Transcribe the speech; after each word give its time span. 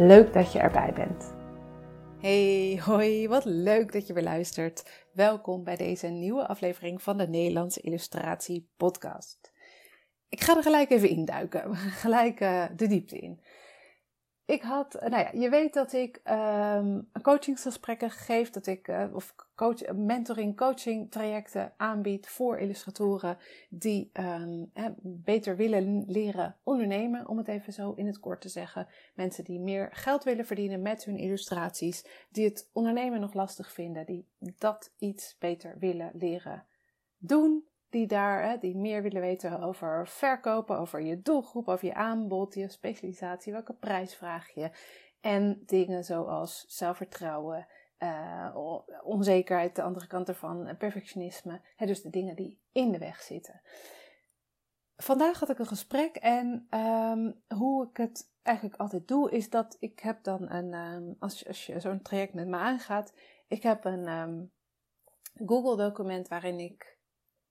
Leuk 0.00 0.32
dat 0.32 0.52
je 0.52 0.58
erbij 0.58 0.92
bent. 0.92 1.34
Hey, 2.20 2.80
hoi, 2.84 3.28
wat 3.28 3.44
leuk 3.44 3.92
dat 3.92 4.06
je 4.06 4.12
weer 4.12 4.22
luistert. 4.22 5.06
Welkom 5.12 5.64
bij 5.64 5.76
deze 5.76 6.06
nieuwe 6.06 6.46
aflevering 6.46 7.02
van 7.02 7.16
de 7.16 7.28
Nederlandse 7.28 7.80
Illustratie 7.80 8.68
Podcast. 8.76 9.52
Ik 10.28 10.40
ga 10.40 10.56
er 10.56 10.62
gelijk 10.62 10.90
even 10.90 11.08
induiken, 11.08 11.76
gelijk 12.04 12.40
uh, 12.40 12.64
de 12.76 12.86
diepte 12.86 13.18
in. 13.18 13.40
Ik 14.48 14.62
had, 14.62 14.94
eh, 14.94 15.10
nou 15.10 15.22
ja, 15.22 15.40
je 15.40 15.48
weet 15.48 15.74
dat 15.74 15.92
ik 15.92 16.20
um, 16.24 17.10
coachingsgesprekken 17.22 18.10
geef, 18.10 18.50
dat 18.50 18.66
ik, 18.66 18.88
uh, 18.88 19.04
of 19.12 19.34
coach, 19.54 19.92
mentoring, 19.92 20.56
coaching 20.56 21.10
trajecten 21.10 21.72
aanbied 21.76 22.28
voor 22.28 22.58
illustratoren 22.58 23.38
die 23.68 24.10
um, 24.12 24.70
beter 25.02 25.56
willen 25.56 26.04
leren 26.06 26.56
ondernemen, 26.62 27.28
om 27.28 27.38
het 27.38 27.48
even 27.48 27.72
zo 27.72 27.92
in 27.92 28.06
het 28.06 28.20
kort 28.20 28.40
te 28.40 28.48
zeggen. 28.48 28.86
Mensen 29.14 29.44
die 29.44 29.60
meer 29.60 29.88
geld 29.92 30.24
willen 30.24 30.46
verdienen 30.46 30.82
met 30.82 31.04
hun 31.04 31.16
illustraties, 31.16 32.04
die 32.30 32.44
het 32.44 32.68
ondernemen 32.72 33.20
nog 33.20 33.34
lastig 33.34 33.72
vinden, 33.72 34.06
die 34.06 34.26
dat 34.38 34.92
iets 34.98 35.36
beter 35.38 35.78
willen 35.78 36.10
leren 36.14 36.64
doen 37.18 37.67
die 37.90 38.06
daar, 38.06 38.42
hè, 38.42 38.58
die 38.58 38.76
meer 38.76 39.02
willen 39.02 39.20
weten 39.20 39.60
over 39.60 40.08
verkopen, 40.08 40.78
over 40.78 41.00
je 41.00 41.22
doelgroep, 41.22 41.68
over 41.68 41.86
je 41.86 41.94
aanbod, 41.94 42.54
je 42.54 42.68
specialisatie, 42.68 43.52
welke 43.52 43.74
prijs 43.74 44.14
vraag 44.14 44.48
je. 44.54 44.70
En 45.20 45.62
dingen 45.66 46.04
zoals 46.04 46.64
zelfvertrouwen, 46.68 47.66
uh, 47.98 48.56
onzekerheid, 49.02 49.76
de 49.76 49.82
andere 49.82 50.06
kant 50.06 50.28
ervan, 50.28 50.76
perfectionisme. 50.78 51.60
Hè, 51.76 51.86
dus 51.86 52.02
de 52.02 52.10
dingen 52.10 52.36
die 52.36 52.58
in 52.72 52.92
de 52.92 52.98
weg 52.98 53.22
zitten. 53.22 53.60
Vandaag 54.96 55.40
had 55.40 55.50
ik 55.50 55.58
een 55.58 55.66
gesprek 55.66 56.16
en 56.16 56.66
um, 56.70 57.42
hoe 57.58 57.88
ik 57.88 57.96
het 57.96 58.32
eigenlijk 58.42 58.80
altijd 58.80 59.08
doe, 59.08 59.30
is 59.30 59.50
dat 59.50 59.76
ik 59.80 60.00
heb 60.00 60.22
dan 60.22 60.50
een, 60.50 60.74
um, 60.74 61.16
als 61.18 61.38
je, 61.38 61.46
als 61.46 61.66
je 61.66 61.80
zo'n 61.80 62.02
traject 62.02 62.34
met 62.34 62.46
me 62.46 62.56
aangaat, 62.56 63.12
ik 63.48 63.62
heb 63.62 63.84
een 63.84 64.08
um, 64.08 64.52
Google 65.46 65.76
document 65.76 66.28
waarin 66.28 66.58
ik 66.58 66.97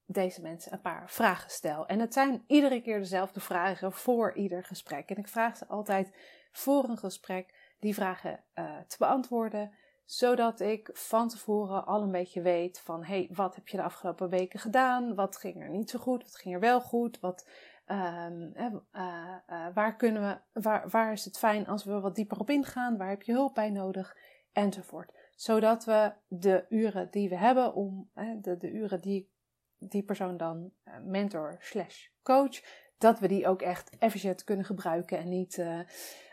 deze 0.07 0.41
mensen 0.41 0.73
een 0.73 0.81
paar 0.81 1.09
vragen 1.09 1.49
stel. 1.51 1.87
En 1.87 1.99
het 1.99 2.13
zijn 2.13 2.43
iedere 2.47 2.81
keer 2.81 2.99
dezelfde 2.99 3.39
vragen 3.39 3.91
voor 3.91 4.35
ieder 4.35 4.63
gesprek. 4.63 5.09
En 5.09 5.17
ik 5.17 5.27
vraag 5.27 5.57
ze 5.57 5.67
altijd 5.67 6.15
voor 6.51 6.89
een 6.89 6.97
gesprek 6.97 7.75
die 7.79 7.93
vragen 7.93 8.43
uh, 8.55 8.77
te 8.87 8.95
beantwoorden, 8.99 9.71
zodat 10.05 10.59
ik 10.59 10.89
van 10.93 11.29
tevoren 11.29 11.85
al 11.85 12.01
een 12.01 12.11
beetje 12.11 12.41
weet 12.41 12.79
van 12.79 13.03
hey, 13.03 13.29
wat 13.31 13.55
heb 13.55 13.67
je 13.67 13.77
de 13.77 13.83
afgelopen 13.83 14.29
weken 14.29 14.59
gedaan? 14.59 15.15
Wat 15.15 15.37
ging 15.37 15.61
er 15.61 15.69
niet 15.69 15.89
zo 15.89 15.99
goed? 15.99 16.23
Wat 16.23 16.35
ging 16.35 16.53
er 16.53 16.59
wel 16.59 16.81
goed? 16.81 17.19
Wat, 17.19 17.47
um, 17.85 18.53
uh, 18.55 18.65
uh, 18.93 19.67
waar, 19.73 19.95
kunnen 19.95 20.21
we, 20.21 20.61
waar, 20.61 20.89
waar 20.89 21.11
is 21.11 21.25
het 21.25 21.37
fijn 21.37 21.67
als 21.67 21.83
we 21.83 21.99
wat 21.99 22.15
dieper 22.15 22.39
op 22.39 22.49
ingaan? 22.49 22.97
Waar 22.97 23.09
heb 23.09 23.21
je 23.21 23.31
hulp 23.31 23.53
bij 23.55 23.69
nodig? 23.69 24.17
Enzovoort. 24.51 25.13
Zodat 25.35 25.85
we 25.85 26.13
de 26.27 26.65
uren 26.69 27.11
die 27.11 27.29
we 27.29 27.37
hebben 27.37 27.73
om, 27.73 28.09
de, 28.41 28.57
de 28.57 28.71
uren 28.71 29.01
die 29.01 29.35
die 29.79 30.03
persoon 30.03 30.37
dan 30.37 30.71
uh, 30.85 30.93
mentor 31.03 31.55
slash 31.59 32.07
coach, 32.23 32.61
dat 32.97 33.19
we 33.19 33.27
die 33.27 33.47
ook 33.47 33.61
echt 33.61 33.97
efficiënt 33.97 34.43
kunnen 34.43 34.65
gebruiken 34.65 35.17
en 35.17 35.29
niet 35.29 35.57
uh, 35.57 35.79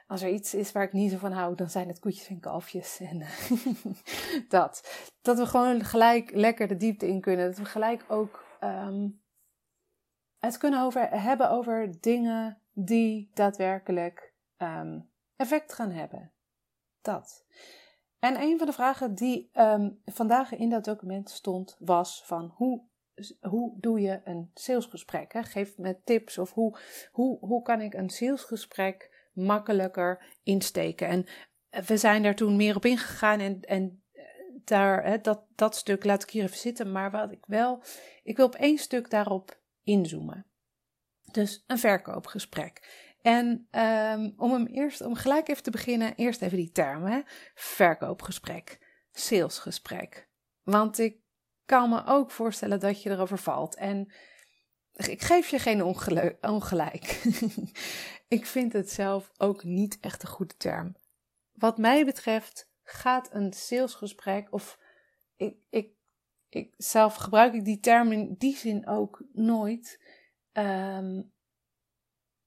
als 0.07 0.23
er 0.23 0.29
iets 0.29 0.55
is 0.55 0.73
waar 0.73 0.83
ik 0.83 0.93
niet 0.93 1.11
zo 1.11 1.19
van 1.19 1.33
hou, 1.33 1.55
dan 1.55 1.71
zijn 1.71 1.89
het 1.89 1.99
koetjes 1.99 2.29
en 2.29 2.41
kalfjes 2.41 3.01
en 3.11 3.21
uh, 3.21 3.95
dat. 4.49 5.03
Dat 5.23 5.39
we 5.39 5.47
gewoon 5.47 5.85
gelijk 5.85 6.31
lekker 6.31 6.69
de 6.69 6.77
diepte 6.77 7.09
in 7.09 7.21
kunnen. 7.21 7.47
Dat 7.47 7.59
we 7.59 7.65
gelijk 7.65 8.05
ook 8.09 8.45
um, 8.61 9.23
het 10.39 10.57
kunnen 10.57 10.81
over, 10.81 11.09
hebben 11.11 11.51
over 11.51 12.01
dingen 12.01 12.59
die 12.73 13.31
daadwerkelijk 13.35 14.35
um, 14.59 15.11
effect 15.37 15.73
gaan 15.73 15.91
hebben. 15.91 16.33
Dat. 17.03 17.47
En 18.19 18.41
een 18.41 18.59
van 18.59 18.67
de 18.67 18.73
vragen 18.73 19.15
die 19.15 19.51
um, 19.53 20.03
vandaag 20.05 20.53
in 20.53 20.71
dat 20.71 20.85
document 20.85 21.31
stond 21.31 21.77
was 21.79 22.25
van 22.25 22.53
hoe 22.55 22.83
hoe 23.41 23.81
doe 23.81 24.01
je 24.01 24.21
een 24.25 24.51
salesgesprek? 24.55 25.33
Hè? 25.33 25.43
Geef 25.43 25.79
me 25.79 25.97
tips 26.05 26.39
of 26.39 26.53
hoe, 26.53 26.79
hoe, 27.13 27.39
hoe 27.39 27.63
kan 27.63 27.81
ik 27.81 27.95
een 27.95 28.11
salesgesprek 28.11 29.29
makkelijker 29.33 30.25
insteken? 30.43 31.09
En 31.09 31.27
we 31.87 31.97
zijn 31.97 32.23
daar 32.23 32.35
toen 32.35 32.57
meer 32.57 32.77
op 32.77 32.85
ingegaan 32.85 33.41
en, 33.41 33.61
en 33.61 34.03
daar, 34.65 35.05
hè, 35.05 35.21
dat, 35.21 35.43
dat 35.55 35.77
stuk 35.77 36.05
laat 36.05 36.23
ik 36.23 36.31
hier 36.31 36.45
even 36.45 36.57
zitten. 36.57 36.93
Maar 36.93 37.11
wat 37.11 37.33
ik 37.33 37.45
wel, 37.47 37.83
ik 38.23 38.37
wil 38.37 38.47
op 38.47 38.55
één 38.55 38.79
stuk 38.79 39.11
daarop 39.11 39.61
inzoomen. 39.83 40.47
Dus 41.33 41.65
een 41.67 41.79
verkoopgesprek. 41.79 43.03
En 43.23 43.69
um, 43.71 44.35
om 44.37 44.53
hem 44.53 44.67
eerst, 44.67 45.01
om 45.01 45.15
gelijk 45.15 45.49
even 45.49 45.63
te 45.63 45.71
beginnen, 45.71 46.15
eerst 46.15 46.43
even 46.43 46.57
die 46.57 46.73
termen. 46.73 47.25
Verkoopgesprek, 47.55 48.79
salesgesprek. 49.13 50.29
Want 50.63 50.99
ik 50.99 51.24
kan 51.65 51.91
me 51.91 52.03
ook 52.07 52.31
voorstellen 52.31 52.81
dat 52.81 53.03
je 53.03 53.11
erover 53.11 53.39
valt. 53.39 53.75
En 53.75 54.13
ik 54.93 55.23
geef 55.23 55.49
je 55.49 55.59
geen 55.59 55.83
ongelijk. 56.41 57.23
ik 58.29 58.47
vind 58.47 58.73
het 58.73 58.91
zelf 58.91 59.31
ook 59.37 59.65
niet 59.65 59.99
echt 60.01 60.23
een 60.23 60.29
goede 60.29 60.57
term. 60.57 60.97
Wat 61.53 61.79
mij 61.79 62.05
betreft 62.05 62.71
gaat 62.83 63.35
een 63.35 63.53
salesgesprek, 63.53 64.53
of 64.53 64.79
ik, 65.37 65.57
ik, 65.71 65.91
ik 66.49 66.75
zelf 66.77 67.15
gebruik 67.15 67.55
ik 67.55 67.65
die 67.65 67.81
term 67.81 68.13
in 68.13 68.35
die 68.39 68.57
zin 68.57 68.87
ook 68.87 69.25
nooit. 69.33 70.03
Um, 70.53 71.33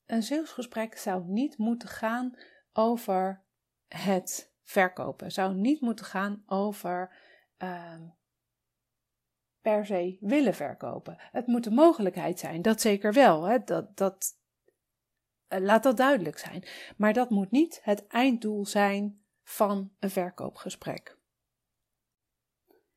een 0.05 0.23
salesgesprek 0.23 0.97
zou 0.97 1.23
niet 1.23 1.57
moeten 1.57 1.89
gaan 1.89 2.37
over 2.73 3.43
het 3.87 4.53
verkopen. 4.63 5.31
Zou 5.31 5.55
niet 5.55 5.81
moeten 5.81 6.05
gaan 6.05 6.43
over 6.45 7.15
um, 7.57 8.16
per 9.67 9.85
se 9.85 10.17
willen 10.19 10.53
verkopen. 10.53 11.15
Het 11.19 11.47
moet 11.47 11.65
een 11.65 11.73
mogelijkheid 11.73 12.39
zijn, 12.39 12.61
dat 12.61 12.81
zeker 12.81 13.13
wel. 13.13 13.43
Hè? 13.43 13.63
Dat, 13.63 13.97
dat, 13.97 14.37
uh, 15.49 15.59
laat 15.59 15.83
dat 15.83 15.97
duidelijk 15.97 16.37
zijn. 16.37 16.63
Maar 16.97 17.13
dat 17.13 17.29
moet 17.29 17.51
niet 17.51 17.79
het 17.83 18.07
einddoel 18.07 18.65
zijn 18.65 19.21
van 19.43 19.91
een 19.99 20.09
verkoopgesprek. 20.09 21.17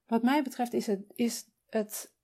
Wat 0.07 0.23
mij 0.23 0.43
betreft 0.43 0.73
is 0.73 0.87
het, 0.87 1.01
is 1.15 1.47
het, 1.69 2.15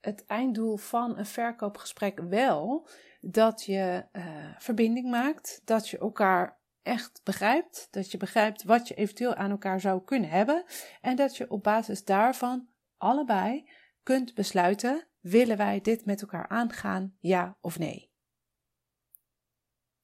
het 0.00 0.24
einddoel 0.26 0.76
van 0.76 1.18
een 1.18 1.26
verkoopgesprek 1.26 2.20
wel 2.20 2.88
dat 3.20 3.64
je 3.64 4.04
uh, 4.12 4.24
verbinding 4.58 5.10
maakt, 5.10 5.60
dat 5.64 5.88
je 5.88 5.98
elkaar 5.98 6.60
echt 6.82 7.20
begrijpt, 7.24 7.88
dat 7.90 8.10
je 8.10 8.16
begrijpt 8.16 8.62
wat 8.62 8.88
je 8.88 8.94
eventueel 8.94 9.34
aan 9.34 9.50
elkaar 9.50 9.80
zou 9.80 10.02
kunnen 10.02 10.30
hebben 10.30 10.64
en 11.00 11.16
dat 11.16 11.36
je 11.36 11.50
op 11.50 11.62
basis 11.62 12.04
daarvan 12.04 12.68
allebei 12.96 13.70
kunt 14.06 14.34
besluiten: 14.34 15.06
willen 15.20 15.56
wij 15.56 15.80
dit 15.80 16.04
met 16.04 16.20
elkaar 16.20 16.48
aangaan, 16.48 17.16
ja 17.20 17.56
of 17.60 17.78
nee? 17.78 18.10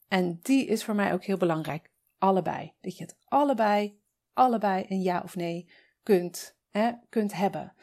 En 0.09 0.39
die 0.43 0.67
is 0.67 0.85
voor 0.85 0.95
mij 0.95 1.13
ook 1.13 1.25
heel 1.25 1.37
belangrijk. 1.37 1.91
Allebei. 2.19 2.75
Dat 2.81 2.97
je 2.97 3.03
het 3.05 3.17
allebei, 3.25 4.01
allebei 4.33 4.85
een 4.89 5.01
ja 5.01 5.21
of 5.21 5.37
nee 5.37 5.73
kunt, 6.03 6.57
hè, 6.71 6.93
kunt 7.09 7.33
hebben. 7.33 7.75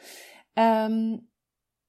Um, 0.52 1.30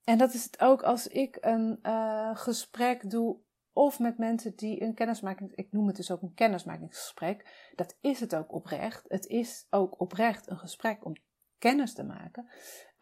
en 0.03 0.17
dat 0.17 0.33
is 0.33 0.43
het 0.43 0.59
ook 0.61 0.83
als 0.83 1.07
ik 1.07 1.37
een 1.41 1.79
uh, 1.83 2.35
gesprek 2.35 3.09
doe 3.09 3.39
of 3.73 3.99
met 3.99 4.17
mensen 4.17 4.55
die 4.55 4.81
een 4.81 4.93
kennismaking, 4.93 5.55
ik 5.55 5.71
noem 5.71 5.87
het 5.87 5.95
dus 5.95 6.11
ook 6.11 6.21
een 6.21 6.33
kennismakingsgesprek, 6.33 7.71
dat 7.75 7.97
is 8.01 8.19
het 8.19 8.35
ook 8.35 8.53
oprecht. 8.53 9.05
Het 9.07 9.25
is 9.25 9.67
ook 9.69 9.99
oprecht 9.99 10.49
een 10.49 10.57
gesprek 10.57 11.05
om 11.05 11.13
kennis 11.57 11.93
te 11.93 12.03
maken. 12.03 12.49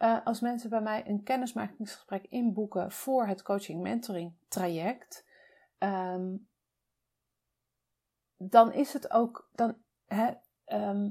Uh, 0.02 0.18
als 0.24 0.40
mensen 0.40 0.70
bij 0.70 0.80
mij 0.80 1.06
een 1.06 1.22
kennismakingsgesprek 1.22 2.26
inboeken 2.28 2.92
voor 2.92 3.26
het 3.26 3.42
coaching 3.42 3.82
mentoring 3.82 4.32
traject, 4.48 5.26
um, 5.78 6.48
dan 8.36 8.72
is 8.72 8.92
het 8.92 9.10
ook, 9.10 9.48
dan, 9.52 9.76
ehm, 10.64 11.10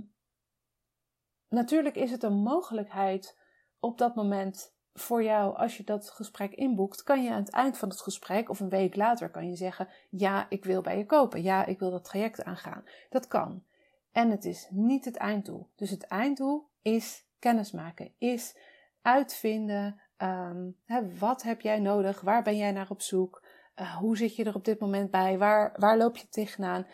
natuurlijk 1.47 1.95
is 1.95 2.11
het 2.11 2.23
een 2.23 2.41
mogelijkheid 2.41 3.37
op 3.79 3.97
dat 3.97 4.15
moment 4.15 4.73
voor 4.93 5.23
jou, 5.23 5.55
als 5.55 5.77
je 5.77 5.83
dat 5.83 6.09
gesprek 6.09 6.53
inboekt, 6.53 7.03
kan 7.03 7.23
je 7.23 7.29
aan 7.31 7.39
het 7.43 7.49
eind 7.49 7.77
van 7.77 7.89
het 7.89 8.01
gesprek 8.01 8.49
of 8.49 8.59
een 8.59 8.69
week 8.69 8.95
later 8.95 9.29
kan 9.29 9.49
je 9.49 9.55
zeggen: 9.55 9.87
Ja, 10.09 10.45
ik 10.49 10.65
wil 10.65 10.81
bij 10.81 10.97
je 10.97 11.05
kopen. 11.05 11.41
Ja, 11.41 11.65
ik 11.65 11.79
wil 11.79 11.91
dat 11.91 12.03
traject 12.03 12.43
aangaan. 12.43 12.83
Dat 13.09 13.27
kan. 13.27 13.63
En 14.11 14.31
het 14.31 14.45
is 14.45 14.67
niet 14.69 15.05
het 15.05 15.17
einddoel. 15.17 15.69
Dus 15.75 15.89
het 15.89 16.03
einddoel 16.03 16.69
is 16.81 17.25
kennismaken, 17.39 18.13
is 18.17 18.57
uitvinden. 19.01 20.01
Um, 20.17 20.77
hè, 20.85 21.17
wat 21.17 21.43
heb 21.43 21.61
jij 21.61 21.79
nodig? 21.79 22.21
Waar 22.21 22.43
ben 22.43 22.57
jij 22.57 22.71
naar 22.71 22.89
op 22.89 23.01
zoek? 23.01 23.43
Uh, 23.75 23.95
hoe 23.95 24.17
zit 24.17 24.35
je 24.35 24.43
er 24.43 24.55
op 24.55 24.65
dit 24.65 24.79
moment 24.79 25.11
bij? 25.11 25.37
Waar, 25.37 25.75
waar 25.77 25.97
loop 25.97 26.17
je 26.17 26.27
tegenaan? 26.29 26.87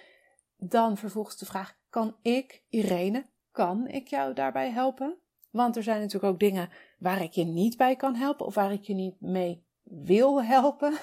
Dan 0.57 0.97
vervolgens 0.97 1.37
de 1.37 1.45
vraag: 1.45 1.77
Kan 1.89 2.15
ik, 2.21 2.63
Irene, 2.69 3.25
kan 3.51 3.87
ik 3.87 4.07
jou 4.07 4.33
daarbij 4.33 4.71
helpen? 4.71 5.17
Want 5.49 5.75
er 5.75 5.83
zijn 5.83 5.99
natuurlijk 5.99 6.33
ook 6.33 6.39
dingen 6.39 6.69
waar 6.99 7.21
ik 7.21 7.31
je 7.31 7.43
niet 7.43 7.77
bij 7.77 7.95
kan 7.95 8.15
helpen 8.15 8.45
of 8.45 8.55
waar 8.55 8.71
ik 8.71 8.83
je 8.83 8.93
niet 8.93 9.21
mee 9.21 9.65
wil 9.83 10.43
helpen. 10.43 10.93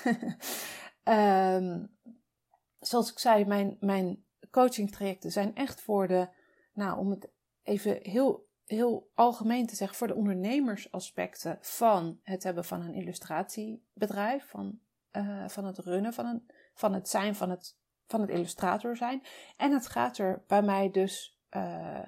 um, 1.04 1.96
zoals 2.88 3.10
ik 3.10 3.18
zei, 3.18 3.44
mijn, 3.44 3.76
mijn 3.80 4.24
coaching 4.50 4.90
trajecten 4.90 5.30
zijn 5.30 5.54
echt 5.54 5.80
voor 5.80 6.08
de, 6.08 6.28
nou 6.72 6.98
om 6.98 7.10
het 7.10 7.30
even 7.62 7.98
heel, 8.02 8.46
heel 8.72 9.10
algemeen 9.14 9.66
te 9.66 9.76
zeggen, 9.76 9.96
voor 9.96 10.06
de 10.06 10.14
ondernemersaspecten 10.14 11.58
van 11.60 12.20
het 12.22 12.42
hebben 12.42 12.64
van 12.64 12.80
een 12.80 12.94
illustratiebedrijf, 12.94 14.48
van, 14.48 14.78
uh, 15.12 15.48
van 15.48 15.64
het 15.64 15.78
runnen, 15.78 16.12
van, 16.12 16.26
een, 16.26 16.50
van 16.74 16.94
het 16.94 17.08
zijn, 17.08 17.34
van 17.34 17.50
het, 17.50 17.76
van 18.06 18.20
het 18.20 18.30
illustrator 18.30 18.96
zijn. 18.96 19.22
En 19.56 19.72
het 19.72 19.86
gaat 19.86 20.18
er 20.18 20.44
bij 20.46 20.62
mij 20.62 20.90
dus 20.90 21.40
uh, 21.50 22.02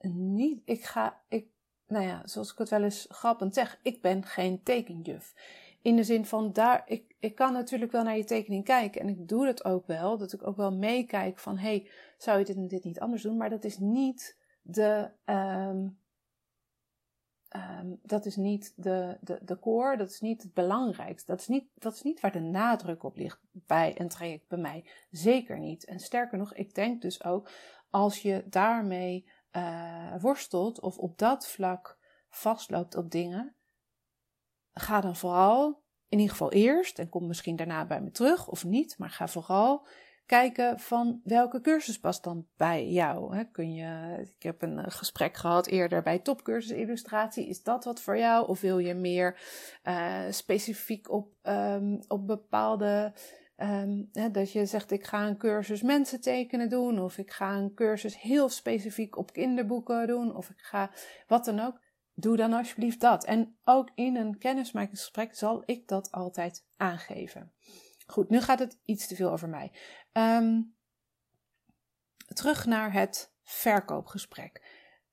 niet, 0.00 0.62
ik 0.64 0.84
ga, 0.84 1.20
ik, 1.28 1.46
nou 1.86 2.04
ja, 2.04 2.26
zoals 2.26 2.52
ik 2.52 2.58
het 2.58 2.68
wel 2.68 2.82
eens 2.82 3.06
grappend 3.08 3.54
zeg, 3.54 3.78
ik 3.82 4.02
ben 4.02 4.24
geen 4.24 4.62
tekenjuf. 4.62 5.34
In 5.82 5.96
de 5.96 6.04
zin 6.04 6.26
van 6.26 6.52
daar, 6.52 6.82
ik, 6.86 7.14
ik 7.18 7.34
kan 7.34 7.52
natuurlijk 7.52 7.92
wel 7.92 8.02
naar 8.02 8.16
je 8.16 8.24
tekening 8.24 8.64
kijken 8.64 9.00
en 9.00 9.08
ik 9.08 9.28
doe 9.28 9.44
dat 9.44 9.64
ook 9.64 9.86
wel, 9.86 10.18
dat 10.18 10.32
ik 10.32 10.46
ook 10.46 10.56
wel 10.56 10.72
meekijk 10.72 11.38
van, 11.38 11.58
hey, 11.58 11.90
zou 12.18 12.38
je 12.38 12.44
dit 12.44 12.56
en 12.56 12.68
dit 12.68 12.84
niet 12.84 13.00
anders 13.00 13.22
doen? 13.22 13.36
Maar 13.36 13.50
dat 13.50 13.64
is 13.64 13.78
niet 13.78 14.37
de, 14.70 15.10
um, 15.24 15.98
um, 17.56 17.98
dat 18.02 18.26
is 18.26 18.36
niet 18.36 18.72
de, 18.76 19.18
de, 19.20 19.38
de 19.42 19.58
core, 19.58 19.96
dat 19.96 20.10
is 20.10 20.20
niet 20.20 20.42
het 20.42 20.52
belangrijkste. 20.54 21.30
Dat 21.30 21.40
is 21.40 21.46
niet, 21.46 21.68
dat 21.74 21.94
is 21.94 22.02
niet 22.02 22.20
waar 22.20 22.32
de 22.32 22.40
nadruk 22.40 23.02
op 23.02 23.16
ligt 23.16 23.40
bij 23.52 24.00
een 24.00 24.08
traject 24.08 24.48
bij 24.48 24.58
mij. 24.58 24.90
Zeker 25.10 25.58
niet. 25.58 25.84
En 25.84 26.00
sterker 26.00 26.38
nog, 26.38 26.54
ik 26.54 26.74
denk 26.74 27.02
dus 27.02 27.24
ook, 27.24 27.50
als 27.90 28.22
je 28.22 28.44
daarmee 28.46 29.30
uh, 29.52 30.14
worstelt 30.20 30.80
of 30.80 30.98
op 30.98 31.18
dat 31.18 31.48
vlak 31.48 31.98
vastloopt 32.28 32.96
op 32.96 33.10
dingen, 33.10 33.56
ga 34.72 35.00
dan 35.00 35.16
vooral, 35.16 35.82
in 36.08 36.18
ieder 36.18 36.32
geval 36.32 36.52
eerst, 36.52 36.98
en 36.98 37.08
kom 37.08 37.26
misschien 37.26 37.56
daarna 37.56 37.86
bij 37.86 38.00
me 38.00 38.10
terug 38.10 38.48
of 38.48 38.64
niet, 38.64 38.98
maar 38.98 39.10
ga 39.10 39.28
vooral 39.28 39.86
kijken 40.28 40.80
van 40.80 41.20
welke 41.24 41.60
cursus 41.60 41.98
past 41.98 42.24
dan 42.24 42.46
bij 42.56 42.88
jou. 42.88 43.44
kun 43.44 43.74
je, 43.74 44.20
ik 44.36 44.42
heb 44.42 44.62
een 44.62 44.90
gesprek 44.90 45.36
gehad 45.36 45.66
eerder 45.66 46.02
bij 46.02 46.18
topcursus 46.18 46.76
illustratie. 46.76 47.48
Is 47.48 47.62
dat 47.62 47.84
wat 47.84 48.00
voor 48.00 48.18
jou? 48.18 48.48
Of 48.48 48.60
wil 48.60 48.78
je 48.78 48.94
meer 48.94 49.40
uh, 49.84 50.24
specifiek 50.30 51.10
op, 51.10 51.32
um, 51.42 52.00
op 52.08 52.26
bepaalde 52.26 53.12
Um, 53.60 54.08
hè, 54.12 54.30
dat 54.30 54.52
je 54.52 54.66
zegt, 54.66 54.90
ik 54.90 55.04
ga 55.04 55.26
een 55.26 55.36
cursus 55.36 55.82
mensen 55.82 56.20
tekenen 56.20 56.68
doen, 56.68 57.00
of 57.00 57.18
ik 57.18 57.30
ga 57.30 57.56
een 57.56 57.74
cursus 57.74 58.20
heel 58.20 58.48
specifiek 58.48 59.16
op 59.16 59.32
kinderboeken 59.32 60.06
doen, 60.06 60.36
of 60.36 60.50
ik 60.50 60.60
ga 60.60 60.90
wat 61.26 61.44
dan 61.44 61.60
ook. 61.60 61.80
Doe 62.14 62.36
dan 62.36 62.52
alsjeblieft 62.52 63.00
dat. 63.00 63.24
En 63.24 63.58
ook 63.64 63.90
in 63.94 64.16
een 64.16 64.38
kennismakingsgesprek 64.38 65.34
zal 65.34 65.62
ik 65.66 65.88
dat 65.88 66.10
altijd 66.10 66.64
aangeven. 66.76 67.52
Goed, 68.06 68.28
nu 68.28 68.40
gaat 68.40 68.58
het 68.58 68.78
iets 68.84 69.06
te 69.06 69.14
veel 69.14 69.30
over 69.30 69.48
mij. 69.48 69.72
Um, 70.18 70.76
terug 72.34 72.66
naar 72.66 72.92
het 72.92 73.32
verkoopgesprek. 73.42 74.62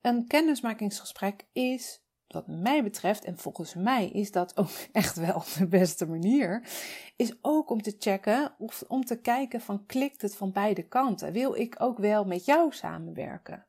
Een 0.01 0.27
kennismakingsgesprek 0.27 1.47
is 1.51 2.03
wat 2.27 2.47
mij 2.47 2.83
betreft, 2.83 3.23
en 3.23 3.37
volgens 3.37 3.73
mij 3.73 4.09
is 4.09 4.31
dat 4.31 4.57
ook 4.57 4.69
echt 4.91 5.15
wel 5.15 5.43
de 5.57 5.67
beste 5.67 6.05
manier, 6.05 6.67
is 7.15 7.37
ook 7.41 7.69
om 7.69 7.81
te 7.81 7.95
checken 7.99 8.55
of 8.57 8.83
om 8.87 9.05
te 9.05 9.21
kijken 9.21 9.61
van 9.61 9.85
klikt 9.85 10.21
het 10.21 10.35
van 10.35 10.51
beide 10.51 10.87
kanten? 10.87 11.31
Wil 11.31 11.55
ik 11.55 11.75
ook 11.77 11.97
wel 11.97 12.25
met 12.25 12.45
jou 12.45 12.73
samenwerken? 12.73 13.67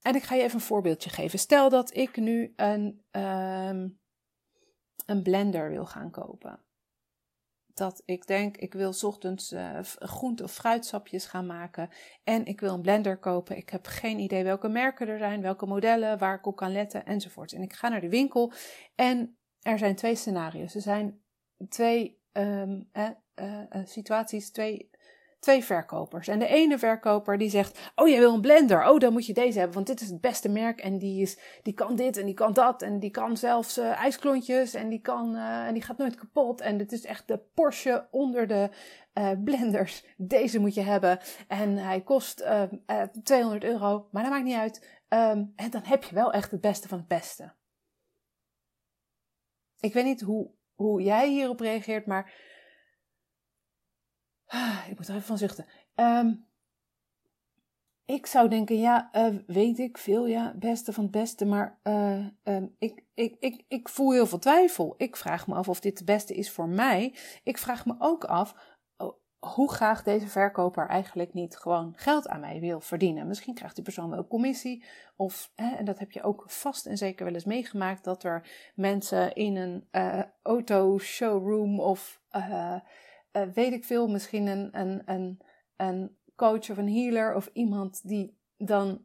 En 0.00 0.14
ik 0.14 0.22
ga 0.22 0.34
je 0.34 0.42
even 0.42 0.54
een 0.54 0.60
voorbeeldje 0.60 1.10
geven. 1.10 1.38
Stel 1.38 1.68
dat 1.68 1.96
ik 1.96 2.16
nu 2.16 2.52
een, 2.56 3.04
um, 3.10 4.00
een 5.06 5.22
blender 5.22 5.70
wil 5.70 5.86
gaan 5.86 6.10
kopen 6.10 6.64
dat 7.74 8.02
ik 8.04 8.26
denk, 8.26 8.56
ik 8.56 8.72
wil 8.72 8.94
ochtends 9.02 9.52
uh, 9.52 9.78
groente- 9.98 10.42
of 10.42 10.52
fruitsapjes 10.52 11.26
gaan 11.26 11.46
maken 11.46 11.88
en 12.24 12.44
ik 12.44 12.60
wil 12.60 12.74
een 12.74 12.80
blender 12.80 13.18
kopen. 13.18 13.56
Ik 13.56 13.70
heb 13.70 13.86
geen 13.86 14.18
idee 14.18 14.44
welke 14.44 14.68
merken 14.68 15.08
er 15.08 15.18
zijn, 15.18 15.40
welke 15.40 15.66
modellen, 15.66 16.18
waar 16.18 16.34
ik 16.34 16.46
op 16.46 16.56
kan 16.56 16.72
letten 16.72 17.06
enzovoort. 17.06 17.52
En 17.52 17.62
ik 17.62 17.72
ga 17.72 17.88
naar 17.88 18.00
de 18.00 18.08
winkel 18.08 18.52
en 18.94 19.36
er 19.62 19.78
zijn 19.78 19.94
twee 19.94 20.14
scenario's. 20.14 20.74
Er 20.74 20.80
zijn 20.80 21.22
twee 21.68 22.20
um, 22.32 22.88
eh, 22.92 23.08
uh, 23.34 23.66
situaties, 23.84 24.50
twee 24.50 24.90
twee 25.40 25.64
verkopers. 25.64 26.28
En 26.28 26.38
de 26.38 26.46
ene 26.46 26.78
verkoper 26.78 27.38
die 27.38 27.50
zegt: 27.50 27.90
Oh, 27.94 28.08
jij 28.08 28.18
wil 28.18 28.34
een 28.34 28.40
blender. 28.40 28.88
Oh, 28.88 28.98
dan 28.98 29.12
moet 29.12 29.26
je 29.26 29.32
deze 29.32 29.58
hebben, 29.58 29.74
want 29.74 29.86
dit 29.86 30.00
is 30.00 30.08
het 30.08 30.20
beste 30.20 30.48
merk. 30.48 30.80
En 30.80 30.98
die, 30.98 31.22
is, 31.22 31.38
die 31.62 31.74
kan 31.74 31.96
dit 31.96 32.16
en 32.16 32.26
die 32.26 32.34
kan 32.34 32.52
dat. 32.52 32.82
En 32.82 32.98
die 32.98 33.10
kan 33.10 33.36
zelfs 33.36 33.78
uh, 33.78 33.90
ijsklontjes. 33.90 34.74
En 34.74 34.88
die, 34.88 35.00
kan, 35.00 35.36
uh, 35.36 35.66
en 35.66 35.74
die 35.74 35.82
gaat 35.82 35.98
nooit 35.98 36.14
kapot. 36.14 36.60
En 36.60 36.78
dit 36.78 36.92
is 36.92 37.04
echt 37.04 37.28
de 37.28 37.38
Porsche 37.54 38.08
onder 38.10 38.46
de 38.46 38.70
uh, 39.14 39.30
blenders. 39.44 40.04
Deze 40.16 40.58
moet 40.58 40.74
je 40.74 40.82
hebben. 40.82 41.18
En 41.48 41.76
hij 41.76 42.00
kost 42.00 42.44
200 43.22 43.64
euro, 43.64 44.08
maar 44.10 44.22
dat 44.22 44.32
maakt 44.32 44.44
niet 44.44 44.56
uit. 44.56 44.98
Um, 45.08 45.52
en 45.56 45.70
dan 45.70 45.82
heb 45.84 46.04
je 46.04 46.14
wel 46.14 46.32
echt 46.32 46.50
het 46.50 46.60
beste 46.60 46.88
van 46.88 46.98
het 46.98 47.08
beste. 47.08 47.52
Ik 49.80 49.92
weet 49.92 50.04
niet 50.04 50.20
hoe, 50.20 50.50
hoe 50.74 51.02
jij 51.02 51.28
hierop 51.28 51.60
reageert, 51.60 52.06
maar 52.06 52.32
ik 54.88 54.96
moet 54.96 55.08
er 55.08 55.14
even 55.14 55.26
van 55.26 55.38
zuchten. 55.38 55.66
Um, 55.94 56.48
ik 58.04 58.26
zou 58.26 58.48
denken, 58.48 58.78
ja, 58.78 59.10
uh, 59.12 59.38
weet 59.46 59.78
ik 59.78 59.98
veel, 59.98 60.26
ja, 60.26 60.54
beste 60.56 60.92
van 60.92 61.02
het 61.02 61.12
beste, 61.12 61.44
maar 61.44 61.78
uh, 61.82 62.26
um, 62.44 62.74
ik, 62.78 63.04
ik, 63.14 63.36
ik, 63.40 63.64
ik 63.68 63.88
voel 63.88 64.12
heel 64.12 64.26
veel 64.26 64.38
twijfel. 64.38 64.94
Ik 64.96 65.16
vraag 65.16 65.46
me 65.46 65.54
af 65.54 65.68
of 65.68 65.80
dit 65.80 65.98
het 65.98 66.06
beste 66.06 66.34
is 66.34 66.50
voor 66.50 66.68
mij. 66.68 67.14
Ik 67.42 67.58
vraag 67.58 67.86
me 67.86 67.94
ook 67.98 68.24
af 68.24 68.78
hoe 69.40 69.72
graag 69.72 70.02
deze 70.02 70.28
verkoper 70.28 70.88
eigenlijk 70.88 71.32
niet 71.32 71.56
gewoon 71.56 71.92
geld 71.96 72.28
aan 72.28 72.40
mij 72.40 72.60
wil 72.60 72.80
verdienen. 72.80 73.26
Misschien 73.26 73.54
krijgt 73.54 73.74
die 73.74 73.84
persoon 73.84 74.10
wel 74.10 74.26
commissie, 74.26 74.84
of, 75.16 75.52
hè, 75.54 75.76
en 75.76 75.84
dat 75.84 75.98
heb 75.98 76.12
je 76.12 76.22
ook 76.22 76.44
vast 76.46 76.86
en 76.86 76.96
zeker 76.96 77.24
wel 77.24 77.34
eens 77.34 77.44
meegemaakt, 77.44 78.04
dat 78.04 78.24
er 78.24 78.70
mensen 78.74 79.34
in 79.34 79.56
een 79.56 79.88
uh, 79.92 80.22
auto-showroom 80.42 81.80
of 81.80 82.20
uh, 83.32 83.42
weet 83.54 83.72
ik 83.72 83.84
veel, 83.84 84.08
misschien 84.08 84.46
een, 84.46 84.80
een, 84.80 85.02
een, 85.04 85.40
een 85.76 86.16
coach 86.36 86.70
of 86.70 86.76
een 86.76 86.92
healer 86.92 87.34
of 87.34 87.50
iemand 87.52 88.08
die 88.08 88.38
dan 88.56 89.04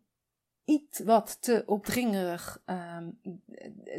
iets 0.65 0.99
wat 0.99 1.41
te 1.41 1.63
opdringerig 1.65 2.63
um, 2.65 3.19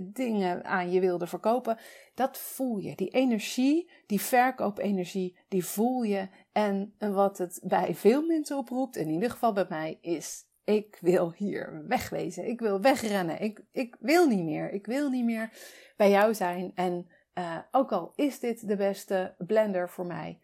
dingen 0.03 0.65
aan 0.65 0.91
je 0.91 1.01
wilde 1.01 1.27
verkopen, 1.27 1.79
dat 2.15 2.39
voel 2.39 2.79
je. 2.79 2.95
Die 2.95 3.09
energie, 3.09 3.91
die 4.07 4.21
verkoopenergie, 4.21 5.37
die 5.49 5.65
voel 5.65 6.03
je. 6.03 6.29
En 6.53 6.95
wat 6.99 7.39
het 7.39 7.61
bij 7.65 7.95
veel 7.95 8.27
mensen 8.27 8.57
oproept, 8.57 8.97
in 8.97 9.09
ieder 9.09 9.31
geval 9.31 9.53
bij 9.53 9.67
mij, 9.69 9.99
is: 10.01 10.47
ik 10.65 10.99
wil 11.01 11.33
hier 11.33 11.85
wegwezen. 11.89 12.49
Ik 12.49 12.61
wil 12.61 12.81
wegrennen. 12.81 13.41
Ik, 13.41 13.65
ik 13.73 13.97
wil 14.01 14.29
niet 14.29 14.45
meer. 14.45 14.73
Ik 14.73 14.87
wil 14.87 15.11
niet 15.11 15.25
meer 15.25 15.51
bij 15.97 16.11
jou 16.11 16.35
zijn. 16.35 16.73
En 16.75 17.07
uh, 17.39 17.59
ook 17.71 17.93
al 17.93 18.13
is 18.15 18.39
dit 18.39 18.69
de 18.69 18.77
beste 18.77 19.35
blender 19.39 19.91
voor 19.91 20.07
mij, 20.07 20.41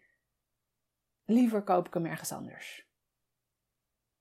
liever 1.25 1.63
koop 1.63 1.87
ik 1.87 1.93
hem 1.93 2.05
ergens 2.05 2.31
anders. 2.31 2.87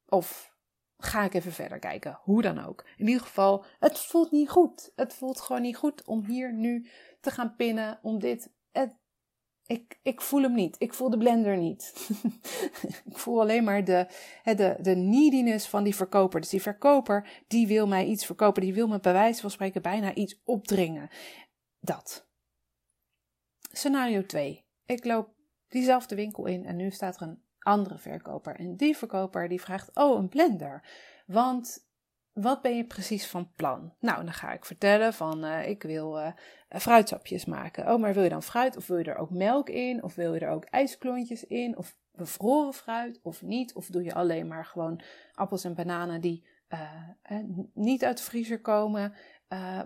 Of 0.09 0.57
ga 0.97 1.23
ik 1.25 1.35
even 1.35 1.53
verder 1.53 1.79
kijken, 1.79 2.19
hoe 2.23 2.43
dan 2.43 2.65
ook. 2.65 2.85
In 2.97 3.07
ieder 3.07 3.23
geval, 3.23 3.65
het 3.79 3.99
voelt 3.99 4.31
niet 4.31 4.49
goed. 4.49 4.93
Het 4.97 5.15
voelt 5.15 5.41
gewoon 5.41 5.63
niet 5.63 5.77
goed 5.77 6.05
om 6.05 6.25
hier 6.25 6.53
nu 6.53 6.89
te 7.21 7.31
gaan 7.31 7.57
pinnen, 7.57 7.99
om 8.03 8.19
dit. 8.19 8.53
Ik, 9.67 9.99
ik 10.03 10.21
voel 10.21 10.43
hem 10.43 10.55
niet. 10.55 10.77
Ik 10.79 10.95
voel 10.95 11.11
de 11.11 11.19
blender 11.19 11.57
niet. 11.57 12.11
ik 13.11 13.19
voel 13.19 13.41
alleen 13.41 13.65
maar 13.65 13.85
de, 13.85 14.07
de, 14.43 14.77
de 14.81 14.95
neediness 14.95 15.69
van 15.69 15.85
die 15.85 15.95
verkoper. 15.95 16.41
Dus 16.41 16.51
die 16.51 16.63
verkoper, 16.63 17.43
die 17.47 17.67
wil 17.67 17.87
mij 17.87 18.07
iets 18.07 18.27
verkopen. 18.27 18.63
Die 18.63 18.75
wil 18.75 18.89
me 18.89 19.01
bij 19.01 19.13
wijze 19.13 19.41
van 19.41 19.51
spreken 19.51 19.83
bijna 19.83 20.15
iets 20.15 20.41
opdringen. 20.45 21.11
Dat. 21.81 22.31
Scenario 23.73 24.27
2. 24.27 24.65
Ik 24.87 25.05
loop 25.05 25.35
diezelfde 25.69 26.15
winkel 26.15 26.47
in 26.47 26.67
en 26.67 26.77
nu 26.77 26.91
staat 26.91 27.21
er 27.21 27.23
een 27.23 27.43
andere 27.59 27.99
verkoper. 27.99 28.57
En 28.57 28.77
die 28.77 28.97
verkoper 28.97 29.49
die 29.49 29.61
vraagt, 29.61 29.97
oh, 29.97 30.19
een 30.19 30.29
blender. 30.29 30.89
Want 31.27 31.91
wat 32.33 32.63
ben 32.63 32.77
je 32.77 32.85
precies 32.85 33.27
van 33.27 33.53
plan? 33.57 33.95
Nou, 34.01 34.25
dan 34.25 34.33
ga 34.33 34.53
ik 34.53 34.65
vertellen 34.65 35.15
van 35.15 35.45
uh, 35.45 35.69
ik 35.69 35.83
wil 35.83 36.19
uh, 36.19 36.33
fruitsapjes 36.69 37.45
maken. 37.45 37.93
Oh, 37.93 38.01
maar 38.01 38.15
wil 38.15 38.23
je 38.23 38.29
dan 38.29 38.43
fruit 38.43 38.77
of 38.77 38.87
wil 38.87 38.99
je 38.99 39.05
er 39.05 39.17
ook 39.17 39.31
melk 39.31 39.69
in? 39.69 40.03
Of 40.03 40.15
wil 40.15 40.35
je 40.35 40.41
er 40.41 40.51
ook 40.51 40.65
ijsklontjes 40.65 41.45
in? 41.45 41.77
Of 41.77 41.97
bevroren 42.13 42.73
fruit 42.73 43.21
of 43.23 43.43
niet? 43.43 43.75
Of 43.75 43.87
doe 43.87 44.05
je 44.05 44.15
alleen 44.15 44.47
maar 44.47 44.65
gewoon 44.65 45.03
appels 45.35 45.65
en 45.65 45.75
bananen 45.75 46.21
die 46.21 46.47
uh, 46.69 47.39
niet 47.75 48.05
uit 48.05 48.17
de 48.17 48.23
vriezer 48.23 48.61
komen? 48.61 49.15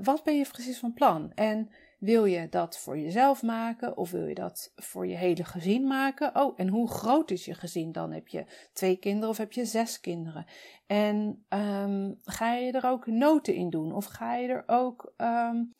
wat 0.02 0.25
ben 0.25 0.37
je 0.37 0.49
precies 0.49 0.78
van 0.78 0.93
plan? 0.93 1.33
En 1.35 1.71
wil 1.98 2.24
je 2.24 2.48
dat 2.48 2.78
voor 2.78 2.98
jezelf 2.98 3.42
maken 3.42 3.96
of 3.96 4.10
wil 4.10 4.26
je 4.26 4.34
dat 4.34 4.72
voor 4.76 5.06
je 5.06 5.16
hele 5.16 5.44
gezin 5.44 5.86
maken? 5.86 6.36
Oh, 6.36 6.54
en 6.56 6.68
hoe 6.68 6.90
groot 6.90 7.30
is 7.30 7.44
je 7.44 7.54
gezin 7.54 7.92
dan? 7.92 8.12
Heb 8.12 8.28
je 8.28 8.44
twee 8.72 8.96
kinderen 8.96 9.28
of 9.28 9.36
heb 9.36 9.52
je 9.52 9.64
zes 9.64 10.00
kinderen? 10.00 10.46
En 10.86 11.44
um, 11.48 12.20
ga 12.24 12.54
je 12.54 12.72
er 12.72 12.86
ook 12.86 13.06
noten 13.06 13.54
in 13.54 13.70
doen? 13.70 13.92
Of 13.92 14.04
ga 14.04 14.34
je 14.34 14.48
er 14.48 14.64
ook, 14.66 15.12
um, 15.16 15.74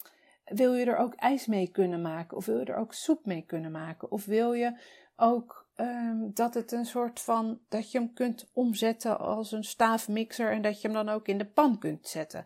wil 0.45 0.75
je 0.75 0.85
er 0.85 0.97
ook 0.97 1.15
ijs 1.15 1.47
mee 1.47 1.69
kunnen 1.69 2.03
maken? 2.03 2.37
Of 2.37 2.47
wil 2.47 2.59
je 2.59 2.65
er 2.65 2.77
ook 2.77 2.93
soep 2.93 3.27
mee 3.27 3.43
kunnen 3.43 3.71
maken? 3.71 4.11
Of 4.11 4.25
wil 4.25 4.53
je 4.53 4.81
ook 5.17 5.69
um, 5.77 6.31
dat 6.35 6.55
het 6.55 6.73
een 6.73 6.87
soort 6.87 7.21
van, 7.21 7.61
dat 7.69 7.91
je 7.91 7.99
hem 7.99 8.13
kunt 8.13 8.51
omzetten 8.53 9.19
als 9.19 9.53
een 9.53 9.65
staafmixer 9.65 10.51
en 10.53 10.63
dat 10.63 10.81
je 10.81 10.89
hem 10.89 10.97
dan 10.97 11.15
ook 11.15 11.29
in 11.29 11.39
de 11.39 11.47
pan 11.47 11.79
kunt 11.79 12.09
zetten? 12.09 12.45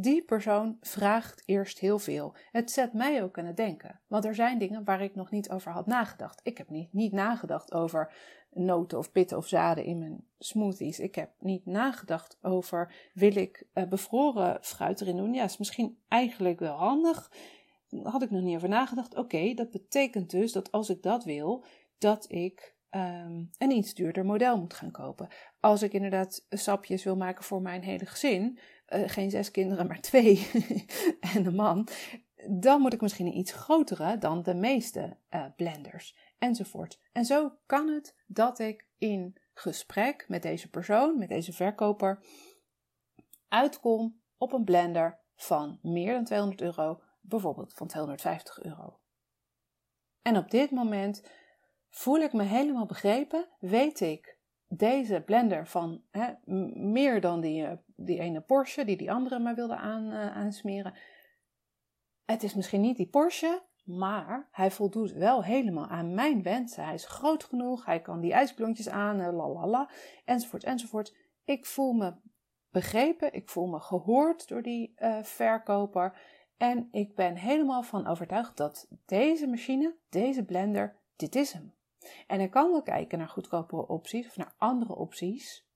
Die 0.00 0.22
persoon 0.22 0.76
vraagt 0.80 1.42
eerst 1.46 1.78
heel 1.78 1.98
veel. 1.98 2.34
Het 2.52 2.70
zet 2.70 2.92
mij 2.92 3.22
ook 3.22 3.38
aan 3.38 3.44
het 3.44 3.56
denken. 3.56 4.00
Want 4.06 4.24
er 4.24 4.34
zijn 4.34 4.58
dingen 4.58 4.84
waar 4.84 5.02
ik 5.02 5.14
nog 5.14 5.30
niet 5.30 5.50
over 5.50 5.72
had 5.72 5.86
nagedacht. 5.86 6.40
Ik 6.42 6.58
heb 6.58 6.68
niet, 6.70 6.92
niet 6.92 7.12
nagedacht 7.12 7.72
over 7.72 8.12
noten 8.50 8.98
of 8.98 9.12
pitten 9.12 9.36
of 9.36 9.46
zaden 9.46 9.84
in 9.84 9.98
mijn 9.98 10.24
smoothies. 10.38 10.98
Ik 10.98 11.14
heb 11.14 11.30
niet 11.38 11.66
nagedacht 11.66 12.38
over 12.42 12.94
wil 13.12 13.36
ik 13.36 13.66
uh, 13.74 13.84
bevroren 13.84 14.58
fruit 14.60 15.00
erin 15.00 15.16
doen. 15.16 15.34
Ja, 15.34 15.44
is 15.44 15.58
misschien 15.58 15.98
eigenlijk 16.08 16.60
wel 16.60 16.76
handig. 16.76 17.32
Had 18.02 18.22
ik 18.22 18.30
nog 18.30 18.42
niet 18.42 18.56
over 18.56 18.68
nagedacht. 18.68 19.16
Oké, 19.16 19.54
dat 19.54 19.70
betekent 19.70 20.30
dus 20.30 20.52
dat 20.52 20.72
als 20.72 20.90
ik 20.90 21.02
dat 21.02 21.24
wil, 21.24 21.64
dat 21.98 22.32
ik 22.32 22.74
um, 22.90 23.50
een 23.58 23.70
iets 23.70 23.94
duurder 23.94 24.24
model 24.24 24.58
moet 24.58 24.74
gaan 24.74 24.90
kopen. 24.90 25.28
Als 25.60 25.82
ik 25.82 25.92
inderdaad 25.92 26.46
sapjes 26.50 27.04
wil 27.04 27.16
maken 27.16 27.44
voor 27.44 27.62
mijn 27.62 27.82
hele 27.82 28.06
gezin, 28.06 28.58
uh, 28.88 29.08
geen 29.08 29.30
zes 29.30 29.50
kinderen, 29.50 29.86
maar 29.86 30.00
twee 30.00 30.50
en 31.34 31.46
een 31.46 31.54
man, 31.54 31.88
dan 32.46 32.80
moet 32.80 32.92
ik 32.92 33.00
misschien 33.00 33.26
een 33.26 33.38
iets 33.38 33.52
grotere 33.52 34.18
dan 34.18 34.42
de 34.42 34.54
meeste 34.54 35.16
uh, 35.30 35.44
blenders 35.56 36.16
enzovoort. 36.38 37.00
En 37.12 37.24
zo 37.24 37.52
kan 37.66 37.88
het 37.88 38.16
dat 38.26 38.58
ik 38.58 38.86
in 38.98 39.38
gesprek 39.54 40.24
met 40.28 40.42
deze 40.42 40.70
persoon, 40.70 41.18
met 41.18 41.28
deze 41.28 41.52
verkoper, 41.52 42.24
uitkom 43.48 44.20
op 44.36 44.52
een 44.52 44.64
blender 44.64 45.18
van 45.34 45.78
meer 45.82 46.12
dan 46.12 46.24
200 46.24 46.60
euro, 46.60 47.02
bijvoorbeeld 47.20 47.74
van 47.74 47.86
250 47.86 48.62
euro. 48.62 48.98
En 50.22 50.36
op 50.36 50.50
dit 50.50 50.70
moment 50.70 51.22
voel 51.88 52.18
ik 52.18 52.32
me 52.32 52.42
helemaal 52.42 52.86
begrepen, 52.86 53.48
weet 53.58 54.00
ik 54.00 54.37
deze 54.68 55.22
blender 55.26 55.66
van 55.66 56.02
hè, 56.10 56.32
meer 56.74 57.20
dan 57.20 57.40
die, 57.40 57.66
eh, 57.66 57.76
die 57.96 58.18
ene 58.18 58.40
Porsche 58.40 58.84
die 58.84 58.96
die 58.96 59.12
andere 59.12 59.38
maar 59.38 59.54
wilde 59.54 59.74
uh, 59.74 60.36
aansmeren. 60.36 60.94
Het 62.24 62.42
is 62.42 62.54
misschien 62.54 62.80
niet 62.80 62.96
die 62.96 63.08
Porsche, 63.08 63.62
maar 63.84 64.48
hij 64.50 64.70
voldoet 64.70 65.12
wel 65.12 65.44
helemaal 65.44 65.86
aan 65.86 66.14
mijn 66.14 66.42
wensen. 66.42 66.84
Hij 66.84 66.94
is 66.94 67.06
groot 67.06 67.44
genoeg, 67.44 67.84
hij 67.84 68.00
kan 68.00 68.20
die 68.20 68.32
ijsklontjes 68.32 68.88
aan, 68.88 69.20
uh, 69.20 69.32
lalala, 69.32 69.90
enzovoort, 70.24 70.64
enzovoort. 70.64 71.16
Ik 71.44 71.66
voel 71.66 71.92
me 71.92 72.14
begrepen, 72.70 73.32
ik 73.32 73.48
voel 73.48 73.66
me 73.66 73.80
gehoord 73.80 74.48
door 74.48 74.62
die 74.62 74.94
verkoper. 75.22 76.18
En 76.56 76.88
ik 76.90 77.14
ben 77.14 77.36
helemaal 77.36 77.82
van 77.82 78.06
overtuigd 78.06 78.56
dat 78.56 78.88
deze 79.06 79.46
machine, 79.46 79.96
deze 80.08 80.44
blender, 80.44 80.96
dit 81.16 81.34
is 81.34 81.52
hem. 81.52 81.77
En 82.26 82.40
ik 82.40 82.50
kan 82.50 82.70
wel 82.70 82.82
kijken 82.82 83.18
naar 83.18 83.28
goedkopere 83.28 83.86
opties 83.86 84.26
of 84.26 84.36
naar 84.36 84.54
andere 84.56 84.94
opties. 84.94 85.66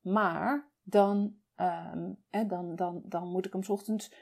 Maar 0.00 0.70
dan, 0.82 1.36
um, 1.56 2.18
dan, 2.48 2.76
dan, 2.76 3.02
dan 3.04 3.28
moet 3.28 3.46
ik 3.46 3.52
hem 3.52 3.62
ochtends 3.66 4.12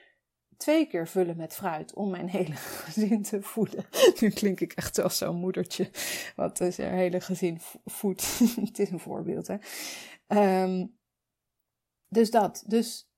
twee 0.57 0.87
keer 0.87 1.09
vullen 1.09 1.37
met 1.37 1.55
fruit 1.55 1.95
om 1.95 2.11
mijn 2.11 2.29
hele 2.29 2.55
gezin 2.85 3.23
te 3.23 3.43
voeden. 3.43 3.87
Nu 4.21 4.31
klink 4.31 4.61
ik 4.61 4.73
echt 4.73 4.99
als 4.99 5.19
zo'n 5.19 5.37
moedertje 5.37 5.91
wat 6.37 6.57
zijn 6.69 6.95
hele 6.95 7.21
gezin 7.21 7.61
voedt. 7.85 8.39
Het 8.67 8.79
is 8.79 8.91
een 8.91 9.01
voorbeeld, 9.01 9.47
hè. 9.47 9.57
Um, 10.63 10.99
dus 12.09 12.31
dat. 12.31 12.65
Dus 12.67 13.11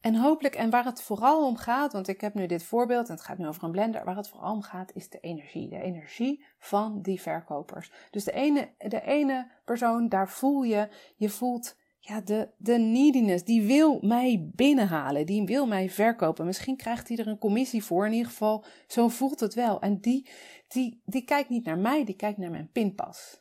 en 0.00 0.14
hopelijk, 0.14 0.54
en 0.54 0.70
waar 0.70 0.84
het 0.84 1.02
vooral 1.02 1.46
om 1.46 1.56
gaat, 1.56 1.92
want 1.92 2.08
ik 2.08 2.20
heb 2.20 2.34
nu 2.34 2.46
dit 2.46 2.62
voorbeeld 2.62 3.08
en 3.08 3.14
het 3.14 3.24
gaat 3.24 3.38
nu 3.38 3.46
over 3.46 3.64
een 3.64 3.70
blender, 3.70 4.04
waar 4.04 4.16
het 4.16 4.28
vooral 4.28 4.52
om 4.52 4.62
gaat 4.62 4.94
is 4.94 5.08
de 5.08 5.20
energie. 5.20 5.68
De 5.68 5.80
energie 5.80 6.44
van 6.58 7.02
die 7.02 7.20
verkopers. 7.20 7.92
Dus 8.10 8.24
de 8.24 8.32
ene, 8.32 8.68
de 8.78 9.00
ene 9.00 9.50
persoon, 9.64 10.08
daar 10.08 10.28
voel 10.28 10.62
je, 10.62 10.88
je 11.16 11.28
voelt 11.28 11.76
ja, 12.08 12.20
de, 12.20 12.48
de 12.56 12.78
neediness, 12.78 13.44
die 13.44 13.62
wil 13.62 13.98
mij 14.00 14.50
binnenhalen, 14.54 15.26
die 15.26 15.44
wil 15.44 15.66
mij 15.66 15.90
verkopen. 15.90 16.46
Misschien 16.46 16.76
krijgt 16.76 17.08
hij 17.08 17.16
er 17.16 17.26
een 17.26 17.38
commissie 17.38 17.84
voor, 17.84 18.06
in 18.06 18.12
ieder 18.12 18.30
geval, 18.30 18.64
zo 18.86 19.08
voelt 19.08 19.40
het 19.40 19.54
wel. 19.54 19.80
En 19.80 20.00
die, 20.00 20.28
die, 20.68 21.02
die 21.04 21.24
kijkt 21.24 21.48
niet 21.48 21.64
naar 21.64 21.78
mij, 21.78 22.04
die 22.04 22.16
kijkt 22.16 22.38
naar 22.38 22.50
mijn 22.50 22.70
pinpas. 22.72 23.40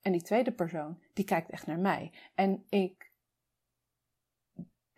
En 0.00 0.12
die 0.12 0.22
tweede 0.22 0.52
persoon, 0.52 0.98
die 1.14 1.24
kijkt 1.24 1.50
echt 1.50 1.66
naar 1.66 1.78
mij. 1.78 2.12
En 2.34 2.64
ik 2.68 3.09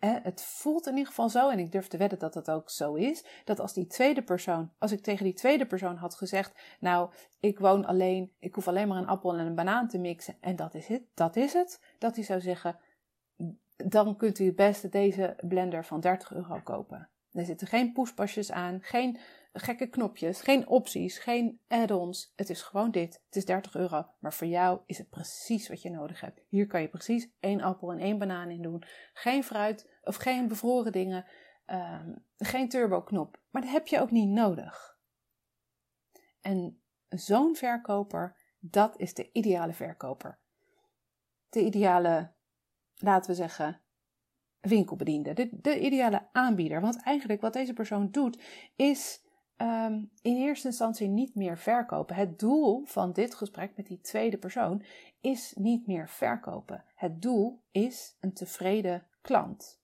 het 0.07 0.41
voelt 0.41 0.85
in 0.85 0.93
ieder 0.93 1.07
geval 1.07 1.29
zo, 1.29 1.49
en 1.49 1.59
ik 1.59 1.71
durf 1.71 1.87
te 1.87 1.97
wedden 1.97 2.19
dat 2.19 2.33
dat 2.33 2.49
ook 2.51 2.69
zo 2.69 2.93
is, 2.93 3.25
dat 3.43 3.59
als 3.59 3.73
die 3.73 3.87
tweede 3.87 4.21
persoon, 4.21 4.71
als 4.77 4.91
ik 4.91 5.01
tegen 5.01 5.23
die 5.23 5.33
tweede 5.33 5.65
persoon 5.65 5.95
had 5.95 6.15
gezegd, 6.15 6.77
nou, 6.79 7.11
ik 7.39 7.59
woon 7.59 7.85
alleen, 7.85 8.33
ik 8.39 8.55
hoef 8.55 8.67
alleen 8.67 8.87
maar 8.87 8.97
een 8.97 9.07
appel 9.07 9.33
en 9.33 9.45
een 9.45 9.55
banaan 9.55 9.87
te 9.87 9.97
mixen 9.97 10.37
en 10.39 10.55
dat 10.55 10.73
is 10.73 10.87
het, 10.87 11.03
dat 11.13 11.35
is 11.35 11.53
het, 11.53 11.81
dat 11.99 12.15
hij 12.15 12.23
zou 12.23 12.41
zeggen, 12.41 12.79
dan 13.75 14.17
kunt 14.17 14.39
u 14.39 14.45
het 14.45 14.55
beste 14.55 14.89
deze 14.89 15.35
blender 15.47 15.85
van 15.85 15.99
30 15.99 16.33
euro 16.33 16.59
kopen. 16.63 17.09
Er 17.31 17.45
zitten 17.45 17.67
geen 17.67 17.93
poespasjes 17.93 18.51
aan, 18.51 18.79
geen 18.81 19.17
gekke 19.53 19.87
knopjes, 19.87 20.41
geen 20.41 20.67
opties, 20.67 21.17
geen 21.17 21.59
add-ons. 21.67 22.33
Het 22.35 22.49
is 22.49 22.61
gewoon 22.61 22.91
dit. 22.91 23.21
Het 23.25 23.35
is 23.35 23.45
30 23.45 23.75
euro. 23.75 24.05
Maar 24.19 24.33
voor 24.33 24.47
jou 24.47 24.79
is 24.85 24.97
het 24.97 25.09
precies 25.09 25.67
wat 25.67 25.81
je 25.81 25.89
nodig 25.89 26.21
hebt. 26.21 26.41
Hier 26.47 26.67
kan 26.67 26.81
je 26.81 26.87
precies 26.87 27.29
één 27.39 27.61
appel 27.61 27.91
en 27.91 27.99
één 27.99 28.17
banaan 28.17 28.49
in 28.49 28.61
doen. 28.61 28.83
Geen 29.13 29.43
fruit 29.43 29.89
of 30.03 30.15
geen 30.15 30.47
bevroren 30.47 30.91
dingen. 30.91 31.25
Um, 31.65 32.25
geen 32.37 32.69
turbo-knop. 32.69 33.39
Maar 33.49 33.61
dat 33.61 33.71
heb 33.71 33.87
je 33.87 33.99
ook 33.99 34.11
niet 34.11 34.29
nodig. 34.29 34.97
En 36.41 36.81
zo'n 37.09 37.55
verkoper, 37.55 38.37
dat 38.59 38.97
is 38.97 39.13
de 39.13 39.29
ideale 39.31 39.73
verkoper. 39.73 40.39
De 41.49 41.65
ideale, 41.65 42.31
laten 42.95 43.29
we 43.29 43.35
zeggen, 43.35 43.81
winkelbediende. 44.61 45.33
De, 45.33 45.49
de 45.51 45.79
ideale 45.79 46.29
aanbieder. 46.31 46.81
Want 46.81 47.03
eigenlijk 47.03 47.41
wat 47.41 47.53
deze 47.53 47.73
persoon 47.73 48.11
doet, 48.11 48.41
is 48.75 49.21
um, 49.57 50.11
in 50.21 50.35
eerste 50.35 50.67
instantie 50.67 51.07
niet 51.07 51.35
meer 51.35 51.57
verkopen. 51.57 52.15
Het 52.15 52.39
doel 52.39 52.85
van 52.85 53.11
dit 53.11 53.35
gesprek 53.35 53.75
met 53.75 53.87
die 53.87 54.01
tweede 54.01 54.37
persoon 54.37 54.83
is 55.21 55.53
niet 55.55 55.87
meer 55.87 56.09
verkopen. 56.09 56.83
Het 56.95 57.21
doel 57.21 57.63
is 57.71 58.17
een 58.19 58.33
tevreden 58.33 59.07
klant. 59.21 59.81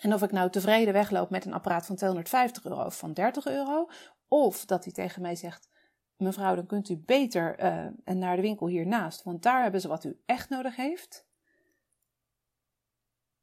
En 0.00 0.14
of 0.14 0.22
ik 0.22 0.32
nou 0.32 0.50
tevreden 0.50 0.92
wegloop 0.92 1.30
met 1.30 1.44
een 1.44 1.52
apparaat 1.52 1.86
van 1.86 1.96
250 1.96 2.64
euro 2.64 2.84
of 2.84 2.98
van 2.98 3.12
30 3.12 3.46
euro, 3.46 3.88
of 4.28 4.64
dat 4.64 4.84
hij 4.84 4.92
tegen 4.92 5.22
mij 5.22 5.34
zegt: 5.34 5.68
Mevrouw, 6.16 6.54
dan 6.54 6.66
kunt 6.66 6.88
u 6.88 6.96
beter 6.96 7.62
uh, 7.62 8.14
naar 8.14 8.36
de 8.36 8.42
winkel 8.42 8.66
hiernaast, 8.66 9.22
want 9.22 9.42
daar 9.42 9.62
hebben 9.62 9.80
ze 9.80 9.88
wat 9.88 10.04
u 10.04 10.20
echt 10.26 10.48
nodig 10.48 10.76
heeft. 10.76 11.26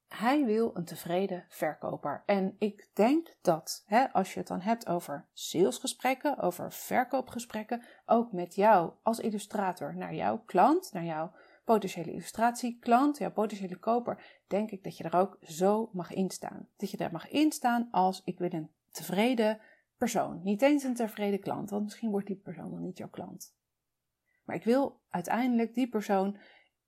Hij 0.09 0.45
wil 0.45 0.71
een 0.73 0.85
tevreden 0.85 1.45
verkoper. 1.49 2.23
En 2.25 2.55
ik 2.59 2.89
denk 2.93 3.35
dat 3.41 3.83
hè, 3.85 4.13
als 4.13 4.33
je 4.33 4.39
het 4.39 4.47
dan 4.47 4.61
hebt 4.61 4.87
over 4.87 5.27
salesgesprekken, 5.33 6.37
over 6.37 6.71
verkoopgesprekken, 6.71 7.83
ook 8.05 8.31
met 8.31 8.55
jou 8.55 8.93
als 9.03 9.19
illustrator 9.19 9.95
naar 9.95 10.13
jouw 10.13 10.43
klant, 10.45 10.93
naar 10.93 11.03
jouw 11.03 11.31
potentiële 11.63 12.11
illustratieklant, 12.11 13.17
jouw 13.17 13.31
potentiële 13.31 13.79
koper, 13.79 14.41
denk 14.47 14.71
ik 14.71 14.83
dat 14.83 14.97
je 14.97 15.03
er 15.03 15.15
ook 15.15 15.37
zo 15.41 15.89
mag 15.93 16.13
instaan. 16.13 16.67
Dat 16.77 16.91
je 16.91 16.97
daar 16.97 17.11
mag 17.11 17.29
instaan 17.29 17.87
als 17.91 18.21
ik 18.23 18.37
wil 18.37 18.53
een 18.53 18.71
tevreden 18.91 19.59
persoon. 19.97 20.41
Niet 20.43 20.61
eens 20.61 20.83
een 20.83 20.95
tevreden 20.95 21.39
klant, 21.39 21.69
want 21.69 21.83
misschien 21.83 22.11
wordt 22.11 22.27
die 22.27 22.35
persoon 22.35 22.71
dan 22.71 22.81
niet 22.81 22.97
jouw 22.97 23.09
klant. 23.09 23.55
Maar 24.43 24.55
ik 24.55 24.63
wil 24.63 24.99
uiteindelijk 25.09 25.73
die 25.73 25.89
persoon 25.89 26.37